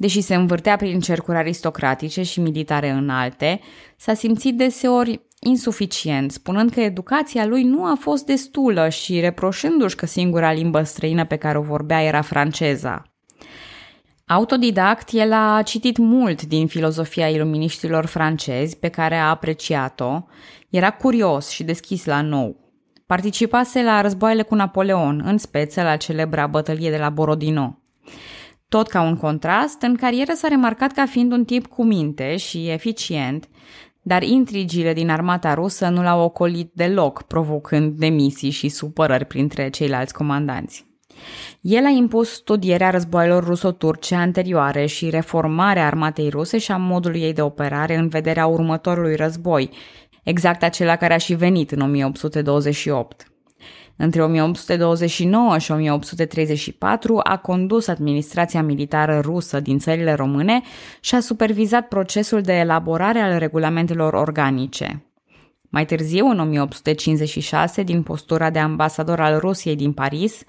Deși 0.02 0.22
se 0.22 0.36
învârtea 0.36 0.76
prin 0.76 1.00
cercuri 1.00 1.38
aristocratice 1.38 2.24
și 2.24 2.40
militare 2.40 2.90
înalte, 2.90 3.60
s-a 3.98 4.14
simțit 4.14 4.58
deseori 4.58 5.22
insuficient, 5.40 6.32
spunând 6.32 6.72
că 6.72 6.80
educația 6.80 7.46
lui 7.46 7.64
nu 7.64 7.86
a 7.86 7.98
fost 8.00 8.26
destulă 8.26 8.90
și 8.90 9.20
reproșându-și 9.20 9.96
că 9.96 10.06
singura 10.06 10.52
limbă 10.52 10.84
străină 10.84 11.26
pe 11.26 11.36
care 11.36 11.58
o 11.58 11.62
vorbea 11.62 12.04
era 12.04 12.22
franceza. 12.22 13.02
Autodidact, 14.26 15.10
el 15.12 15.34
a 15.34 15.62
citit 15.62 15.98
mult 15.98 16.42
din 16.46 16.68
filozofia 16.68 17.28
iluminiștilor 17.28 18.06
francezi 18.06 18.78
pe 18.78 18.88
care 18.88 19.16
a 19.16 19.30
apreciat-o, 19.30 20.24
era 20.70 20.92
curios 20.92 21.50
și 21.50 21.64
deschis 21.64 22.06
la 22.06 22.22
nou. 22.22 22.56
Participase 23.06 23.84
la 23.84 24.02
războaiele 24.02 24.42
cu 24.42 24.56
Napoleon, 24.56 25.22
în 25.26 25.38
speță 25.38 25.82
la 25.82 25.96
celebra 25.96 26.48
bătălie 26.48 26.90
de 26.90 26.98
la 26.98 27.10
Borodino. 27.10 27.76
Tot 28.72 28.88
ca 28.88 29.02
un 29.02 29.16
contrast, 29.16 29.82
în 29.82 29.96
carieră 29.96 30.34
s-a 30.34 30.48
remarcat 30.48 30.92
ca 30.92 31.06
fiind 31.06 31.32
un 31.32 31.46
tip 31.46 31.68
cu 31.68 31.84
minte 31.84 32.38
și 32.38 32.70
eficient, 32.70 33.50
dar 34.02 34.24
intrigile 34.24 34.94
din 34.94 35.10
armata 35.10 35.54
rusă 35.54 35.88
nu 35.88 36.02
l-au 36.02 36.22
ocolit 36.22 36.72
deloc, 36.74 37.22
provocând 37.22 37.98
demisii 37.98 38.50
și 38.50 38.70
supărări 38.70 39.26
printre 39.26 39.70
ceilalți 39.70 40.14
comandanți. 40.14 40.86
El 41.62 41.86
a 41.86 41.90
impus 41.90 42.30
studierea 42.30 42.90
războaielor 42.90 43.44
ruso-turce 43.44 44.16
anterioare 44.16 44.86
și 44.86 45.10
reformarea 45.10 45.86
armatei 45.86 46.30
ruse 46.30 46.58
și 46.58 46.72
a 46.72 46.78
modului 46.78 47.22
ei 47.22 47.34
de 47.34 47.42
operare 47.42 47.96
în 47.96 48.08
vederea 48.08 48.46
următorului 48.46 49.16
război, 49.16 49.70
exact 50.24 50.64
acela 50.64 50.96
care 50.96 51.14
a 51.14 51.18
și 51.18 51.34
venit 51.34 51.72
în 51.72 51.82
1828. 51.82 53.31
Între 53.96 54.24
1829 54.24 55.58
și 55.58 55.72
1834 55.72 57.20
a 57.24 57.38
condus 57.38 57.88
administrația 57.88 58.64
militară 58.64 59.20
rusă 59.20 59.60
din 59.60 59.80
țările 59.80 60.14
române 60.14 60.62
și 61.00 61.16
a 61.16 61.20
supervizat 61.20 61.88
procesul 61.88 62.42
de 62.42 62.54
elaborare 62.54 63.20
al 63.20 63.38
regulamentelor 63.38 64.14
organice. 64.14 65.06
Mai 65.74 65.86
târziu, 65.86 66.28
în 66.28 66.40
1856, 66.40 67.84
din 67.84 68.04
postura 68.04 68.50
de 68.50 68.60
ambasador 68.60 69.20
al 69.20 69.40
Rusiei 69.40 69.76
din 69.76 69.94
Paris, 69.94 70.44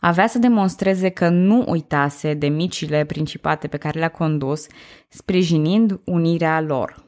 avea 0.00 0.26
să 0.26 0.38
demonstreze 0.38 1.08
că 1.08 1.28
nu 1.28 1.64
uitase 1.66 2.34
de 2.34 2.46
micile 2.46 3.04
principate 3.04 3.66
pe 3.66 3.76
care 3.76 3.98
le-a 3.98 4.08
condus, 4.08 4.66
sprijinind 5.08 6.00
unirea 6.04 6.60
lor. 6.60 7.05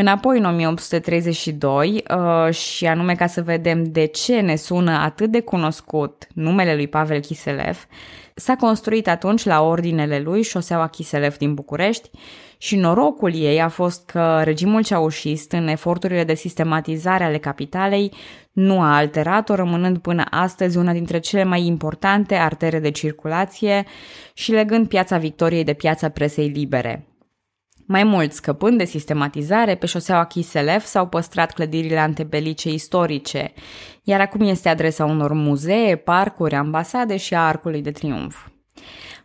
Înapoi 0.00 0.38
în 0.38 0.44
1832 0.44 2.04
uh, 2.10 2.54
și 2.54 2.86
anume 2.86 3.14
ca 3.14 3.26
să 3.26 3.42
vedem 3.42 3.84
de 3.84 4.04
ce 4.04 4.40
ne 4.40 4.56
sună 4.56 4.90
atât 4.90 5.30
de 5.30 5.40
cunoscut 5.40 6.26
numele 6.34 6.74
lui 6.74 6.88
Pavel 6.88 7.20
Chiselev, 7.20 7.86
s-a 8.34 8.56
construit 8.56 9.08
atunci 9.08 9.44
la 9.44 9.62
ordinele 9.62 10.18
lui 10.18 10.42
șoseaua 10.42 10.86
Chiselev 10.86 11.36
din 11.36 11.54
București 11.54 12.10
și 12.58 12.76
norocul 12.76 13.34
ei 13.34 13.60
a 13.60 13.68
fost 13.68 14.06
că 14.06 14.40
regimul 14.44 14.82
ceaușist, 14.82 15.52
în 15.52 15.68
eforturile 15.68 16.24
de 16.24 16.34
sistematizare 16.34 17.24
ale 17.24 17.38
capitalei, 17.38 18.12
nu 18.52 18.80
a 18.80 18.96
alterat-o, 18.96 19.54
rămânând 19.54 19.98
până 19.98 20.24
astăzi 20.30 20.76
una 20.76 20.92
dintre 20.92 21.18
cele 21.18 21.44
mai 21.44 21.66
importante 21.66 22.34
artere 22.34 22.78
de 22.78 22.90
circulație 22.90 23.84
și 24.34 24.52
legând 24.52 24.88
piața 24.88 25.18
Victoriei 25.18 25.64
de 25.64 25.72
piața 25.72 26.08
presei 26.08 26.48
libere. 26.48 27.09
Mai 27.92 28.04
mult, 28.04 28.32
scăpând 28.32 28.78
de 28.78 28.84
sistematizare, 28.84 29.74
pe 29.74 29.86
șoseaua 29.86 30.24
Chiselev 30.24 30.80
s-au 30.80 31.06
păstrat 31.06 31.52
clădirile 31.52 31.98
antebelice 31.98 32.68
istorice, 32.68 33.52
iar 34.02 34.20
acum 34.20 34.40
este 34.40 34.68
adresa 34.68 35.04
unor 35.04 35.32
muzee, 35.32 35.96
parcuri, 35.96 36.54
ambasade 36.54 37.16
și 37.16 37.34
a 37.34 37.46
Arcului 37.46 37.82
de 37.82 37.90
Triunf. 37.90 38.46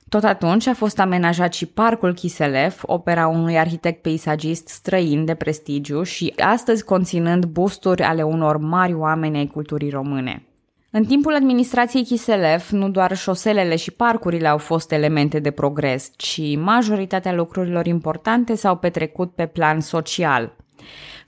Tot 0.10 0.24
atunci 0.24 0.68
a 0.68 0.74
fost 0.74 1.00
amenajat 1.00 1.54
și 1.54 1.66
Parcul 1.66 2.14
Chiselev, 2.14 2.80
opera 2.82 3.28
unui 3.28 3.58
arhitect 3.58 4.02
peisagist 4.02 4.68
străin 4.68 5.26
de 5.26 5.34
prestigiu 5.34 6.04
și 6.04 6.34
astăzi 6.38 6.84
conținând 6.84 7.46
busturi 7.46 8.04
ale 8.04 8.24
unor 8.24 8.58
mari 8.58 8.94
oameni 8.94 9.38
ai 9.38 9.48
culturii 9.48 9.90
române. 9.90 10.55
În 10.98 11.06
timpul 11.06 11.36
administrației 11.36 12.04
Chiselev, 12.04 12.70
nu 12.70 12.90
doar 12.90 13.18
șoselele 13.18 13.76
și 13.76 13.92
parcurile 13.92 14.48
au 14.48 14.58
fost 14.58 14.92
elemente 14.92 15.40
de 15.40 15.52
progres, 15.52 16.12
ci 16.16 16.58
majoritatea 16.58 17.34
lucrurilor 17.34 17.86
importante 17.86 18.56
s-au 18.56 18.78
petrecut 18.78 19.32
pe 19.32 19.46
plan 19.46 19.80
social. 19.80 20.56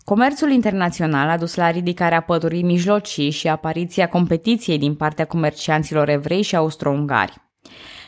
Comerțul 0.04 0.52
internațional 0.52 1.30
a 1.30 1.38
dus 1.38 1.56
la 1.56 1.72
ridicarea 1.72 2.22
pădurii 2.22 2.64
mijlocii 2.64 3.30
și 3.30 3.48
apariția 3.48 4.10
competiției 4.10 4.78
din 4.78 4.96
partea 4.96 5.26
comercianților 5.26 6.10
evrei 6.10 6.42
și 6.42 6.56
austro-ungari. 6.56 7.36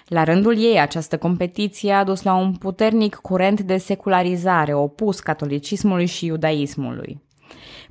La 0.08 0.24
rândul 0.24 0.58
ei, 0.58 0.80
această 0.80 1.18
competiție 1.18 1.94
a 1.94 2.04
dus 2.04 2.24
la 2.24 2.34
un 2.34 2.54
puternic 2.54 3.16
curent 3.16 3.62
de 3.62 3.78
secularizare 3.78 4.74
opus 4.74 5.20
catolicismului 5.20 6.06
și 6.06 6.26
iudaismului. 6.26 7.28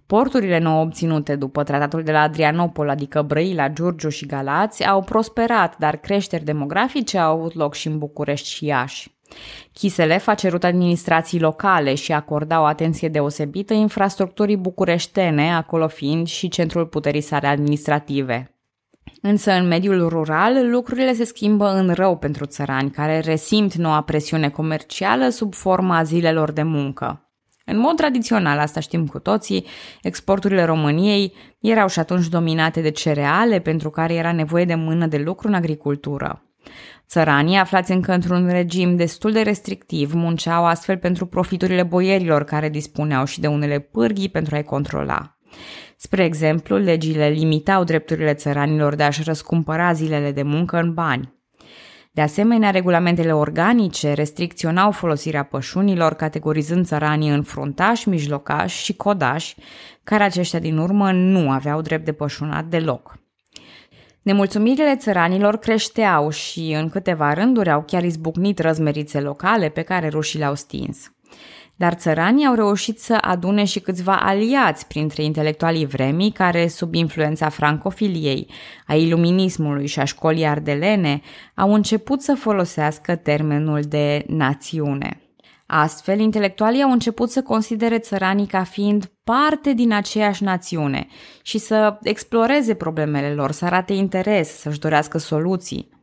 Porturile 0.09 0.59
nou 0.59 0.81
obținute 0.81 1.37
după 1.37 1.62
tratatul 1.62 2.03
de 2.03 2.12
la 2.12 2.21
Adrianopol, 2.21 2.88
adică 2.88 3.23
Brăila, 3.23 3.68
Giurgiu 3.68 4.09
și 4.09 4.27
Galați, 4.27 4.87
au 4.87 5.03
prosperat, 5.03 5.79
dar 5.79 5.97
creșteri 5.97 6.44
demografice 6.44 7.18
au 7.18 7.38
avut 7.38 7.55
loc 7.55 7.75
și 7.75 7.87
în 7.87 7.99
București 7.99 8.49
și 8.49 8.64
Iași. 8.64 9.11
Chiselev 9.73 10.23
a 10.27 10.35
cerut 10.35 10.64
administrații 10.64 11.40
locale 11.40 11.94
și 11.94 12.12
acorda 12.12 12.61
o 12.61 12.64
atenție 12.64 13.09
deosebită 13.09 13.75
infrastructurii 13.75 14.57
bucureștene, 14.57 15.55
acolo 15.55 15.88
fiind 15.88 16.27
și 16.27 16.49
centrul 16.49 16.87
puterii 16.87 17.21
sale 17.21 17.47
administrative. 17.47 18.55
Însă 19.21 19.53
în 19.53 19.66
mediul 19.66 20.09
rural 20.09 20.71
lucrurile 20.71 21.12
se 21.12 21.25
schimbă 21.25 21.73
în 21.75 21.92
rău 21.92 22.16
pentru 22.16 22.44
țărani 22.44 22.90
care 22.90 23.21
resimt 23.21 23.75
noua 23.75 24.01
presiune 24.01 24.49
comercială 24.49 25.29
sub 25.29 25.55
forma 25.55 26.03
zilelor 26.03 26.53
de 26.53 26.62
muncă. 26.62 27.28
În 27.71 27.79
mod 27.79 27.97
tradițional, 27.97 28.59
asta 28.59 28.81
știm 28.81 29.07
cu 29.07 29.19
toții, 29.19 29.67
exporturile 30.03 30.65
României 30.65 31.33
erau 31.61 31.89
și 31.89 31.99
atunci 31.99 32.29
dominate 32.29 32.81
de 32.81 32.91
cereale 32.91 33.59
pentru 33.59 33.91
care 33.91 34.15
era 34.15 34.33
nevoie 34.33 34.65
de 34.65 34.75
mână 34.75 35.07
de 35.07 35.17
lucru 35.17 35.49
în 35.49 35.55
agricultură. 35.55 36.43
Țăranii, 37.09 37.57
aflați 37.57 37.93
încă 37.93 38.13
într-un 38.13 38.49
regim 38.49 38.97
destul 38.97 39.33
de 39.33 39.41
restrictiv, 39.41 40.13
munceau 40.13 40.65
astfel 40.65 40.97
pentru 40.97 41.27
profiturile 41.27 41.83
boierilor 41.83 42.45
care 42.45 42.69
dispuneau 42.69 43.25
și 43.25 43.41
de 43.41 43.47
unele 43.47 43.79
pârghii 43.79 44.29
pentru 44.29 44.55
a-i 44.55 44.63
controla. 44.63 45.39
Spre 45.97 46.25
exemplu, 46.25 46.77
legile 46.77 47.29
limitau 47.29 47.85
drepturile 47.85 48.35
țăranilor 48.35 48.95
de 48.95 49.03
a-și 49.03 49.23
răscumpăra 49.23 49.93
zilele 49.93 50.33
de 50.33 50.43
muncă 50.43 50.79
în 50.79 50.95
bani. 50.95 51.38
De 52.19 52.25
asemenea, 52.25 52.71
regulamentele 52.71 53.33
organice 53.33 54.13
restricționau 54.13 54.91
folosirea 54.91 55.43
pășunilor, 55.43 56.15
categorizând 56.15 56.87
țăranii 56.87 57.31
în 57.31 57.43
fruntași, 57.43 58.09
mijlocași 58.09 58.85
și 58.85 58.97
codași, 58.97 59.57
care 60.05 60.23
aceștia 60.23 60.59
din 60.59 60.79
urmă 60.79 61.13
nu 61.13 61.51
aveau 61.51 61.81
drept 61.81 62.05
de 62.05 62.13
pășunat 62.13 62.65
deloc. 62.65 63.19
Nemulțumirile 64.23 64.97
țăranilor 64.97 65.57
creșteau 65.57 66.31
și 66.31 66.77
în 66.81 66.89
câteva 66.89 67.33
rânduri 67.33 67.71
au 67.71 67.83
chiar 67.87 68.05
izbucnit 68.05 68.59
răzmerițe 68.59 69.21
locale 69.21 69.69
pe 69.69 69.83
care 69.83 70.09
rușii 70.09 70.39
le-au 70.39 70.55
stins. 70.55 71.13
Dar 71.77 71.95
țăranii 71.95 72.47
au 72.47 72.55
reușit 72.55 73.01
să 73.01 73.19
adune 73.21 73.64
și 73.64 73.81
câțiva 73.81 74.17
aliați 74.17 74.87
printre 74.87 75.23
intelectualii 75.23 75.87
vremii 75.87 76.31
care, 76.31 76.69
sub 76.69 76.95
influența 76.95 77.49
francofiliei, 77.49 78.51
a 78.87 78.95
iluminismului 78.95 79.87
și 79.87 80.01
a 80.01 80.05
școlii 80.05 80.47
ardelene, 80.47 81.21
au 81.55 81.75
început 81.75 82.23
să 82.23 82.35
folosească 82.35 83.17
termenul 83.17 83.81
de 83.81 84.25
națiune. 84.27 85.23
Astfel, 85.67 86.19
intelectualii 86.19 86.83
au 86.83 86.91
început 86.91 87.31
să 87.31 87.43
considere 87.43 87.99
țăranii 87.99 88.47
ca 88.47 88.62
fiind 88.62 89.11
parte 89.25 89.73
din 89.73 89.93
aceeași 89.93 90.43
națiune 90.43 91.07
și 91.43 91.59
să 91.59 91.99
exploreze 92.03 92.75
problemele 92.75 93.33
lor, 93.35 93.53
să 93.53 93.64
arate 93.64 93.93
interes, 93.93 94.59
să-și 94.59 94.79
dorească 94.79 95.19
soluții. 95.19 95.98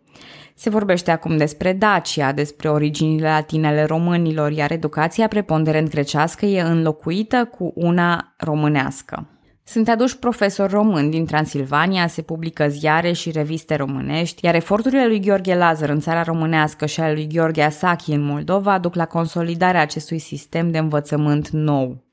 Se 0.58 0.70
vorbește 0.70 1.12
acum 1.12 1.38
despre 1.38 1.74
Dacia, 1.74 2.32
despre 2.32 2.70
originile 2.70 3.30
latine 3.30 3.68
ale 3.68 3.84
românilor, 3.84 4.52
iar 4.52 4.72
educația 4.72 5.28
preponderent 5.28 5.90
grecească 5.90 6.46
e 6.46 6.62
înlocuită 6.62 7.50
cu 7.58 7.72
una 7.76 8.34
românească. 8.38 9.28
Sunt 9.64 9.90
aduși 9.90 10.18
profesori 10.18 10.72
români 10.72 11.12
din 11.12 11.26
Transilvania, 11.26 12.08
se 12.08 12.22
publică 12.22 12.68
ziare 12.68 13.12
și 13.12 13.32
reviste 13.32 13.76
românești, 13.76 14.46
iar 14.46 14.56
eforturile 14.56 15.08
lui 15.08 15.20
Gheorghe 15.20 15.56
Lazar 15.56 15.90
în 15.90 16.00
țara 16.00 16.24
românească 16.24 16.86
și 16.86 17.00
ale 17.00 17.14
lui 17.14 17.28
Gheorghe 17.28 17.62
Asachi 17.62 18.12
în 18.12 18.22
Moldova 18.22 18.80
duc 18.80 18.96
la 18.96 19.06
consolidarea 19.06 19.82
acestui 19.82 20.20
sistem 20.20 20.72
de 20.72 20.78
învățământ 20.78 21.50
nou. 21.50 22.05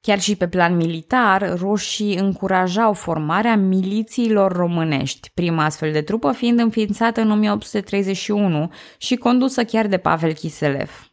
Chiar 0.00 0.20
și 0.20 0.36
pe 0.36 0.48
plan 0.48 0.76
militar, 0.76 1.54
rușii 1.56 2.16
încurajau 2.16 2.92
formarea 2.92 3.56
milițiilor 3.56 4.52
românești, 4.52 5.30
prima 5.34 5.64
astfel 5.64 5.92
de 5.92 6.02
trupă 6.02 6.32
fiind 6.32 6.58
înființată 6.58 7.20
în 7.20 7.30
1831 7.30 8.70
și 8.98 9.16
condusă 9.16 9.64
chiar 9.64 9.86
de 9.86 9.96
Pavel 9.96 10.32
Chiselev. 10.32 11.10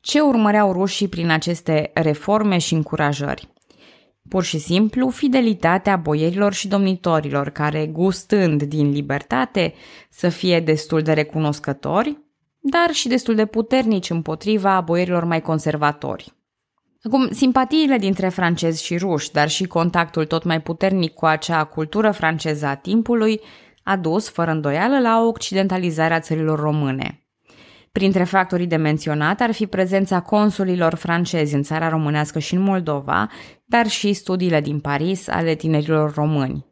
Ce 0.00 0.20
urmăreau 0.20 0.72
rușii 0.72 1.08
prin 1.08 1.30
aceste 1.30 1.90
reforme 1.94 2.58
și 2.58 2.74
încurajări? 2.74 3.48
Pur 4.28 4.42
și 4.42 4.58
simplu, 4.58 5.08
fidelitatea 5.08 5.96
boierilor 5.96 6.52
și 6.52 6.68
domnitorilor, 6.68 7.48
care, 7.48 7.86
gustând 7.86 8.62
din 8.62 8.90
libertate, 8.90 9.74
să 10.10 10.28
fie 10.28 10.60
destul 10.60 11.02
de 11.02 11.12
recunoscători, 11.12 12.18
dar 12.60 12.90
și 12.90 13.08
destul 13.08 13.34
de 13.34 13.46
puternici 13.46 14.10
împotriva 14.10 14.80
boierilor 14.80 15.24
mai 15.24 15.40
conservatori. 15.40 16.32
Acum, 17.02 17.28
simpatiile 17.30 17.98
dintre 17.98 18.28
francezi 18.28 18.84
și 18.84 18.96
ruși, 18.96 19.32
dar 19.32 19.48
și 19.48 19.66
contactul 19.66 20.24
tot 20.24 20.44
mai 20.44 20.60
puternic 20.60 21.14
cu 21.14 21.26
acea 21.26 21.64
cultură 21.64 22.10
franceză 22.10 22.66
a 22.66 22.74
timpului, 22.74 23.40
a 23.82 23.96
dus, 23.96 24.28
fără 24.28 24.50
îndoială, 24.50 25.00
la 25.00 25.20
o 25.20 25.26
occidentalizare 25.26 26.14
a 26.14 26.20
țărilor 26.20 26.58
române– 26.58 27.16
Printre 27.92 28.24
factorii 28.24 28.66
de 28.66 28.76
menționat 28.76 29.40
ar 29.40 29.52
fi 29.52 29.66
prezența 29.66 30.20
consulilor 30.20 30.94
francezi 30.94 31.54
în 31.54 31.62
țara 31.62 31.88
românească 31.88 32.38
și 32.38 32.54
în 32.54 32.60
Moldova, 32.60 33.28
dar 33.64 33.86
și 33.86 34.12
studiile 34.12 34.60
din 34.60 34.80
Paris 34.80 35.28
ale 35.28 35.54
tinerilor 35.54 36.14
români. 36.14 36.66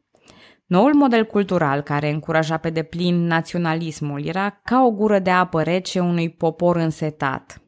Noul 0.67 0.95
model 0.95 1.25
cultural 1.25 1.81
care 1.81 2.11
încuraja 2.11 2.57
pe 2.57 2.71
deplin 2.71 3.27
naționalismul 3.27 4.27
era 4.27 4.61
ca 4.65 4.85
o 4.85 4.91
gură 4.91 5.19
de 5.19 5.31
apă 5.31 5.63
rece 5.63 6.01
unui 6.01 6.31
popor 6.31 6.77
însetat. 6.77 7.63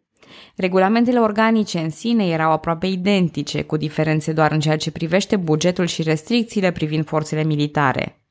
Regulamentele 0.57 1.19
organice 1.19 1.79
în 1.79 1.91
sine 1.91 2.27
erau 2.27 2.51
aproape 2.51 2.87
identice, 2.87 3.63
cu 3.63 3.77
diferențe 3.77 4.33
doar 4.33 4.53
în 4.53 4.61
ceea 4.61 4.77
ce 4.77 4.91
privește 4.91 5.37
bugetul 5.37 5.87
și 5.87 6.03
restricțiile 6.03 6.71
privind 6.71 7.07
forțele 7.07 7.45
militare. 7.45 8.23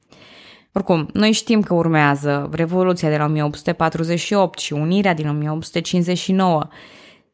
Oricum, 0.74 1.10
noi 1.14 1.32
știm 1.32 1.62
că 1.62 1.74
urmează 1.74 2.50
Revoluția 2.52 3.10
de 3.10 3.18
la 3.18 3.26
1848 3.26 4.60
și 4.60 4.74
Unirea 4.74 5.14
din 5.14 5.28
1859, 5.28 6.68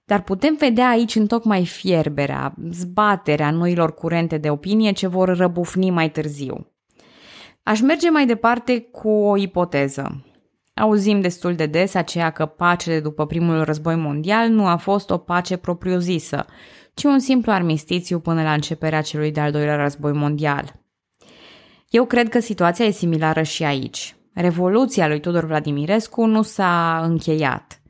dar 0.06 0.22
putem 0.22 0.56
vedea 0.60 0.90
aici 0.90 1.16
în 1.16 1.28
tocmai 1.28 1.66
fierberea, 1.66 2.54
zbaterea 2.72 3.52
noilor 3.52 3.94
curente 3.94 4.38
de 4.38 4.50
opinie 4.50 4.92
ce 4.92 5.08
vor 5.08 5.38
răbufni 5.38 5.90
mai 5.90 6.10
târziu. 6.10 6.72
Aș 7.64 7.82
merge 7.82 8.10
mai 8.10 8.26
departe 8.26 8.80
cu 8.80 9.10
o 9.10 9.38
ipoteză. 9.38 10.27
Auzim 10.80 11.22
destul 11.22 11.56
de 11.56 11.66
des 11.66 11.94
aceea 11.94 12.30
că 12.30 12.46
pacea 12.46 12.92
de 12.92 13.00
după 13.00 13.26
primul 13.26 13.64
război 13.64 13.96
mondial 13.96 14.50
nu 14.50 14.68
a 14.68 14.76
fost 14.76 15.10
o 15.10 15.18
pace 15.18 15.58
propriu-zisă, 15.58 16.46
ci 16.94 17.04
un 17.04 17.20
simplu 17.20 17.52
armistițiu 17.52 18.20
până 18.20 18.44
la 18.44 18.54
începerea 18.54 19.02
celui 19.02 19.32
de-al 19.32 19.52
doilea 19.52 19.76
război 19.76 20.12
mondial. 20.12 20.74
Eu 21.90 22.06
cred 22.06 22.30
că 22.30 22.40
situația 22.40 22.86
e 22.86 22.92
similară 22.92 23.42
și 23.42 23.64
aici. 23.64 24.16
Revoluția 24.34 25.08
lui 25.08 25.20
Tudor 25.20 25.46
Vladimirescu 25.46 26.26
nu 26.26 26.42
s-a 26.42 27.02
încheiat. 27.04 27.82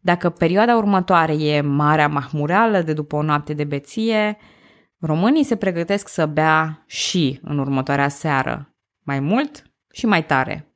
Dacă 0.00 0.30
perioada 0.30 0.76
următoare 0.76 1.32
e 1.32 1.60
Marea 1.60 2.08
Mahmureală 2.08 2.80
de 2.80 2.92
după 2.92 3.16
o 3.16 3.22
noapte 3.22 3.52
de 3.54 3.64
beție, 3.64 4.36
românii 4.98 5.44
se 5.44 5.56
pregătesc 5.56 6.08
să 6.08 6.26
bea 6.26 6.84
și 6.86 7.40
în 7.42 7.58
următoarea 7.58 8.08
seară, 8.08 8.74
mai 9.02 9.20
mult 9.20 9.62
și 9.92 10.06
mai 10.06 10.24
tare. 10.24 10.75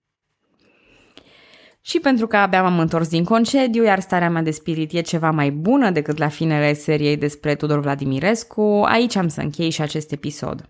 Și 1.83 2.01
pentru 2.01 2.27
că 2.27 2.37
abia 2.37 2.63
m-am 2.63 2.79
întors 2.79 3.09
din 3.09 3.25
concediu, 3.25 3.85
iar 3.85 4.01
starea 4.01 4.31
mea 4.31 4.43
de 4.43 4.51
spirit 4.51 4.93
e 4.93 5.01
ceva 5.01 5.31
mai 5.31 5.51
bună 5.51 5.91
decât 5.91 6.19
la 6.19 6.29
finele 6.29 6.73
seriei 6.73 7.17
despre 7.17 7.55
Tudor 7.55 7.81
Vladimirescu, 7.81 8.83
aici 8.85 9.17
am 9.17 9.29
să 9.29 9.41
închei 9.41 9.71
și 9.71 9.83
acest 9.83 10.13
episod. 10.13 10.69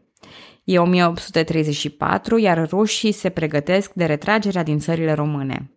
E 0.64 0.78
1834, 0.78 2.38
iar 2.38 2.68
rușii 2.68 3.12
se 3.12 3.28
pregătesc 3.28 3.92
de 3.92 4.04
retragerea 4.04 4.62
din 4.62 4.78
țările 4.78 5.12
române. 5.12 5.70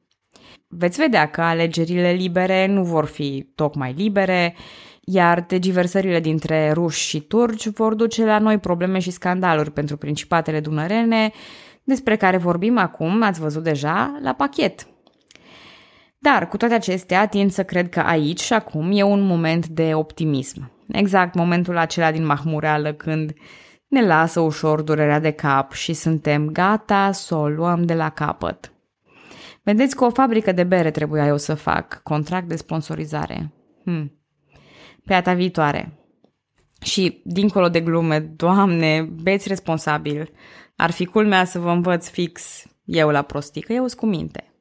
Veți 0.67 0.99
vedea 0.99 1.29
că 1.29 1.41
alegerile 1.41 2.11
libere 2.11 2.65
nu 2.65 2.83
vor 2.83 3.05
fi 3.05 3.51
tocmai 3.55 3.93
libere, 3.97 4.55
iar 5.01 5.41
degiversările 5.41 6.19
dintre 6.19 6.71
ruși 6.71 7.07
și 7.07 7.19
turci 7.19 7.67
vor 7.67 7.93
duce 7.93 8.25
la 8.25 8.39
noi 8.39 8.57
probleme 8.57 8.99
și 8.99 9.11
scandaluri 9.11 9.71
pentru 9.71 9.97
principatele 9.97 10.59
dunărene, 10.59 11.31
despre 11.83 12.15
care 12.15 12.37
vorbim 12.37 12.77
acum, 12.77 13.21
ați 13.21 13.39
văzut 13.39 13.63
deja, 13.63 14.19
la 14.21 14.33
pachet. 14.33 14.87
Dar, 16.23 16.47
cu 16.47 16.57
toate 16.57 16.73
acestea, 16.73 17.27
tind 17.27 17.51
să 17.51 17.63
cred 17.63 17.89
că 17.89 17.99
aici 17.99 18.41
și 18.41 18.53
acum 18.53 18.91
e 18.91 19.03
un 19.03 19.21
moment 19.21 19.67
de 19.67 19.93
optimism. 19.93 20.71
Exact 20.87 21.33
momentul 21.33 21.77
acela 21.77 22.11
din 22.11 22.25
Mahmureală 22.25 22.93
când 22.93 23.33
ne 23.87 24.05
lasă 24.05 24.39
ușor 24.39 24.81
durerea 24.81 25.19
de 25.19 25.31
cap 25.31 25.71
și 25.71 25.93
suntem 25.93 26.49
gata 26.49 27.11
să 27.11 27.35
o 27.35 27.47
luăm 27.47 27.85
de 27.85 27.93
la 27.93 28.09
capăt. 28.09 28.73
Vedeți 29.63 29.95
că 29.95 30.05
o 30.05 30.09
fabrică 30.09 30.51
de 30.51 30.63
bere 30.63 30.91
trebuia 30.91 31.25
eu 31.25 31.37
să 31.37 31.53
fac, 31.53 32.01
contract 32.03 32.47
de 32.47 32.55
sponsorizare. 32.55 33.53
Hmm. 33.83 34.19
Pe 35.05 35.13
data 35.13 35.33
viitoare. 35.33 35.99
Și, 36.81 37.21
dincolo 37.25 37.69
de 37.69 37.81
glume, 37.81 38.19
doamne, 38.19 39.01
beți 39.21 39.47
responsabil. 39.47 40.29
Ar 40.75 40.91
fi 40.91 41.05
culmea 41.05 41.45
să 41.45 41.59
vă 41.59 41.69
învăț 41.69 42.09
fix 42.09 42.65
eu 42.85 43.09
la 43.09 43.21
prostică, 43.21 43.73
eu 43.73 43.85
cu 43.95 44.05
minte. 44.05 44.52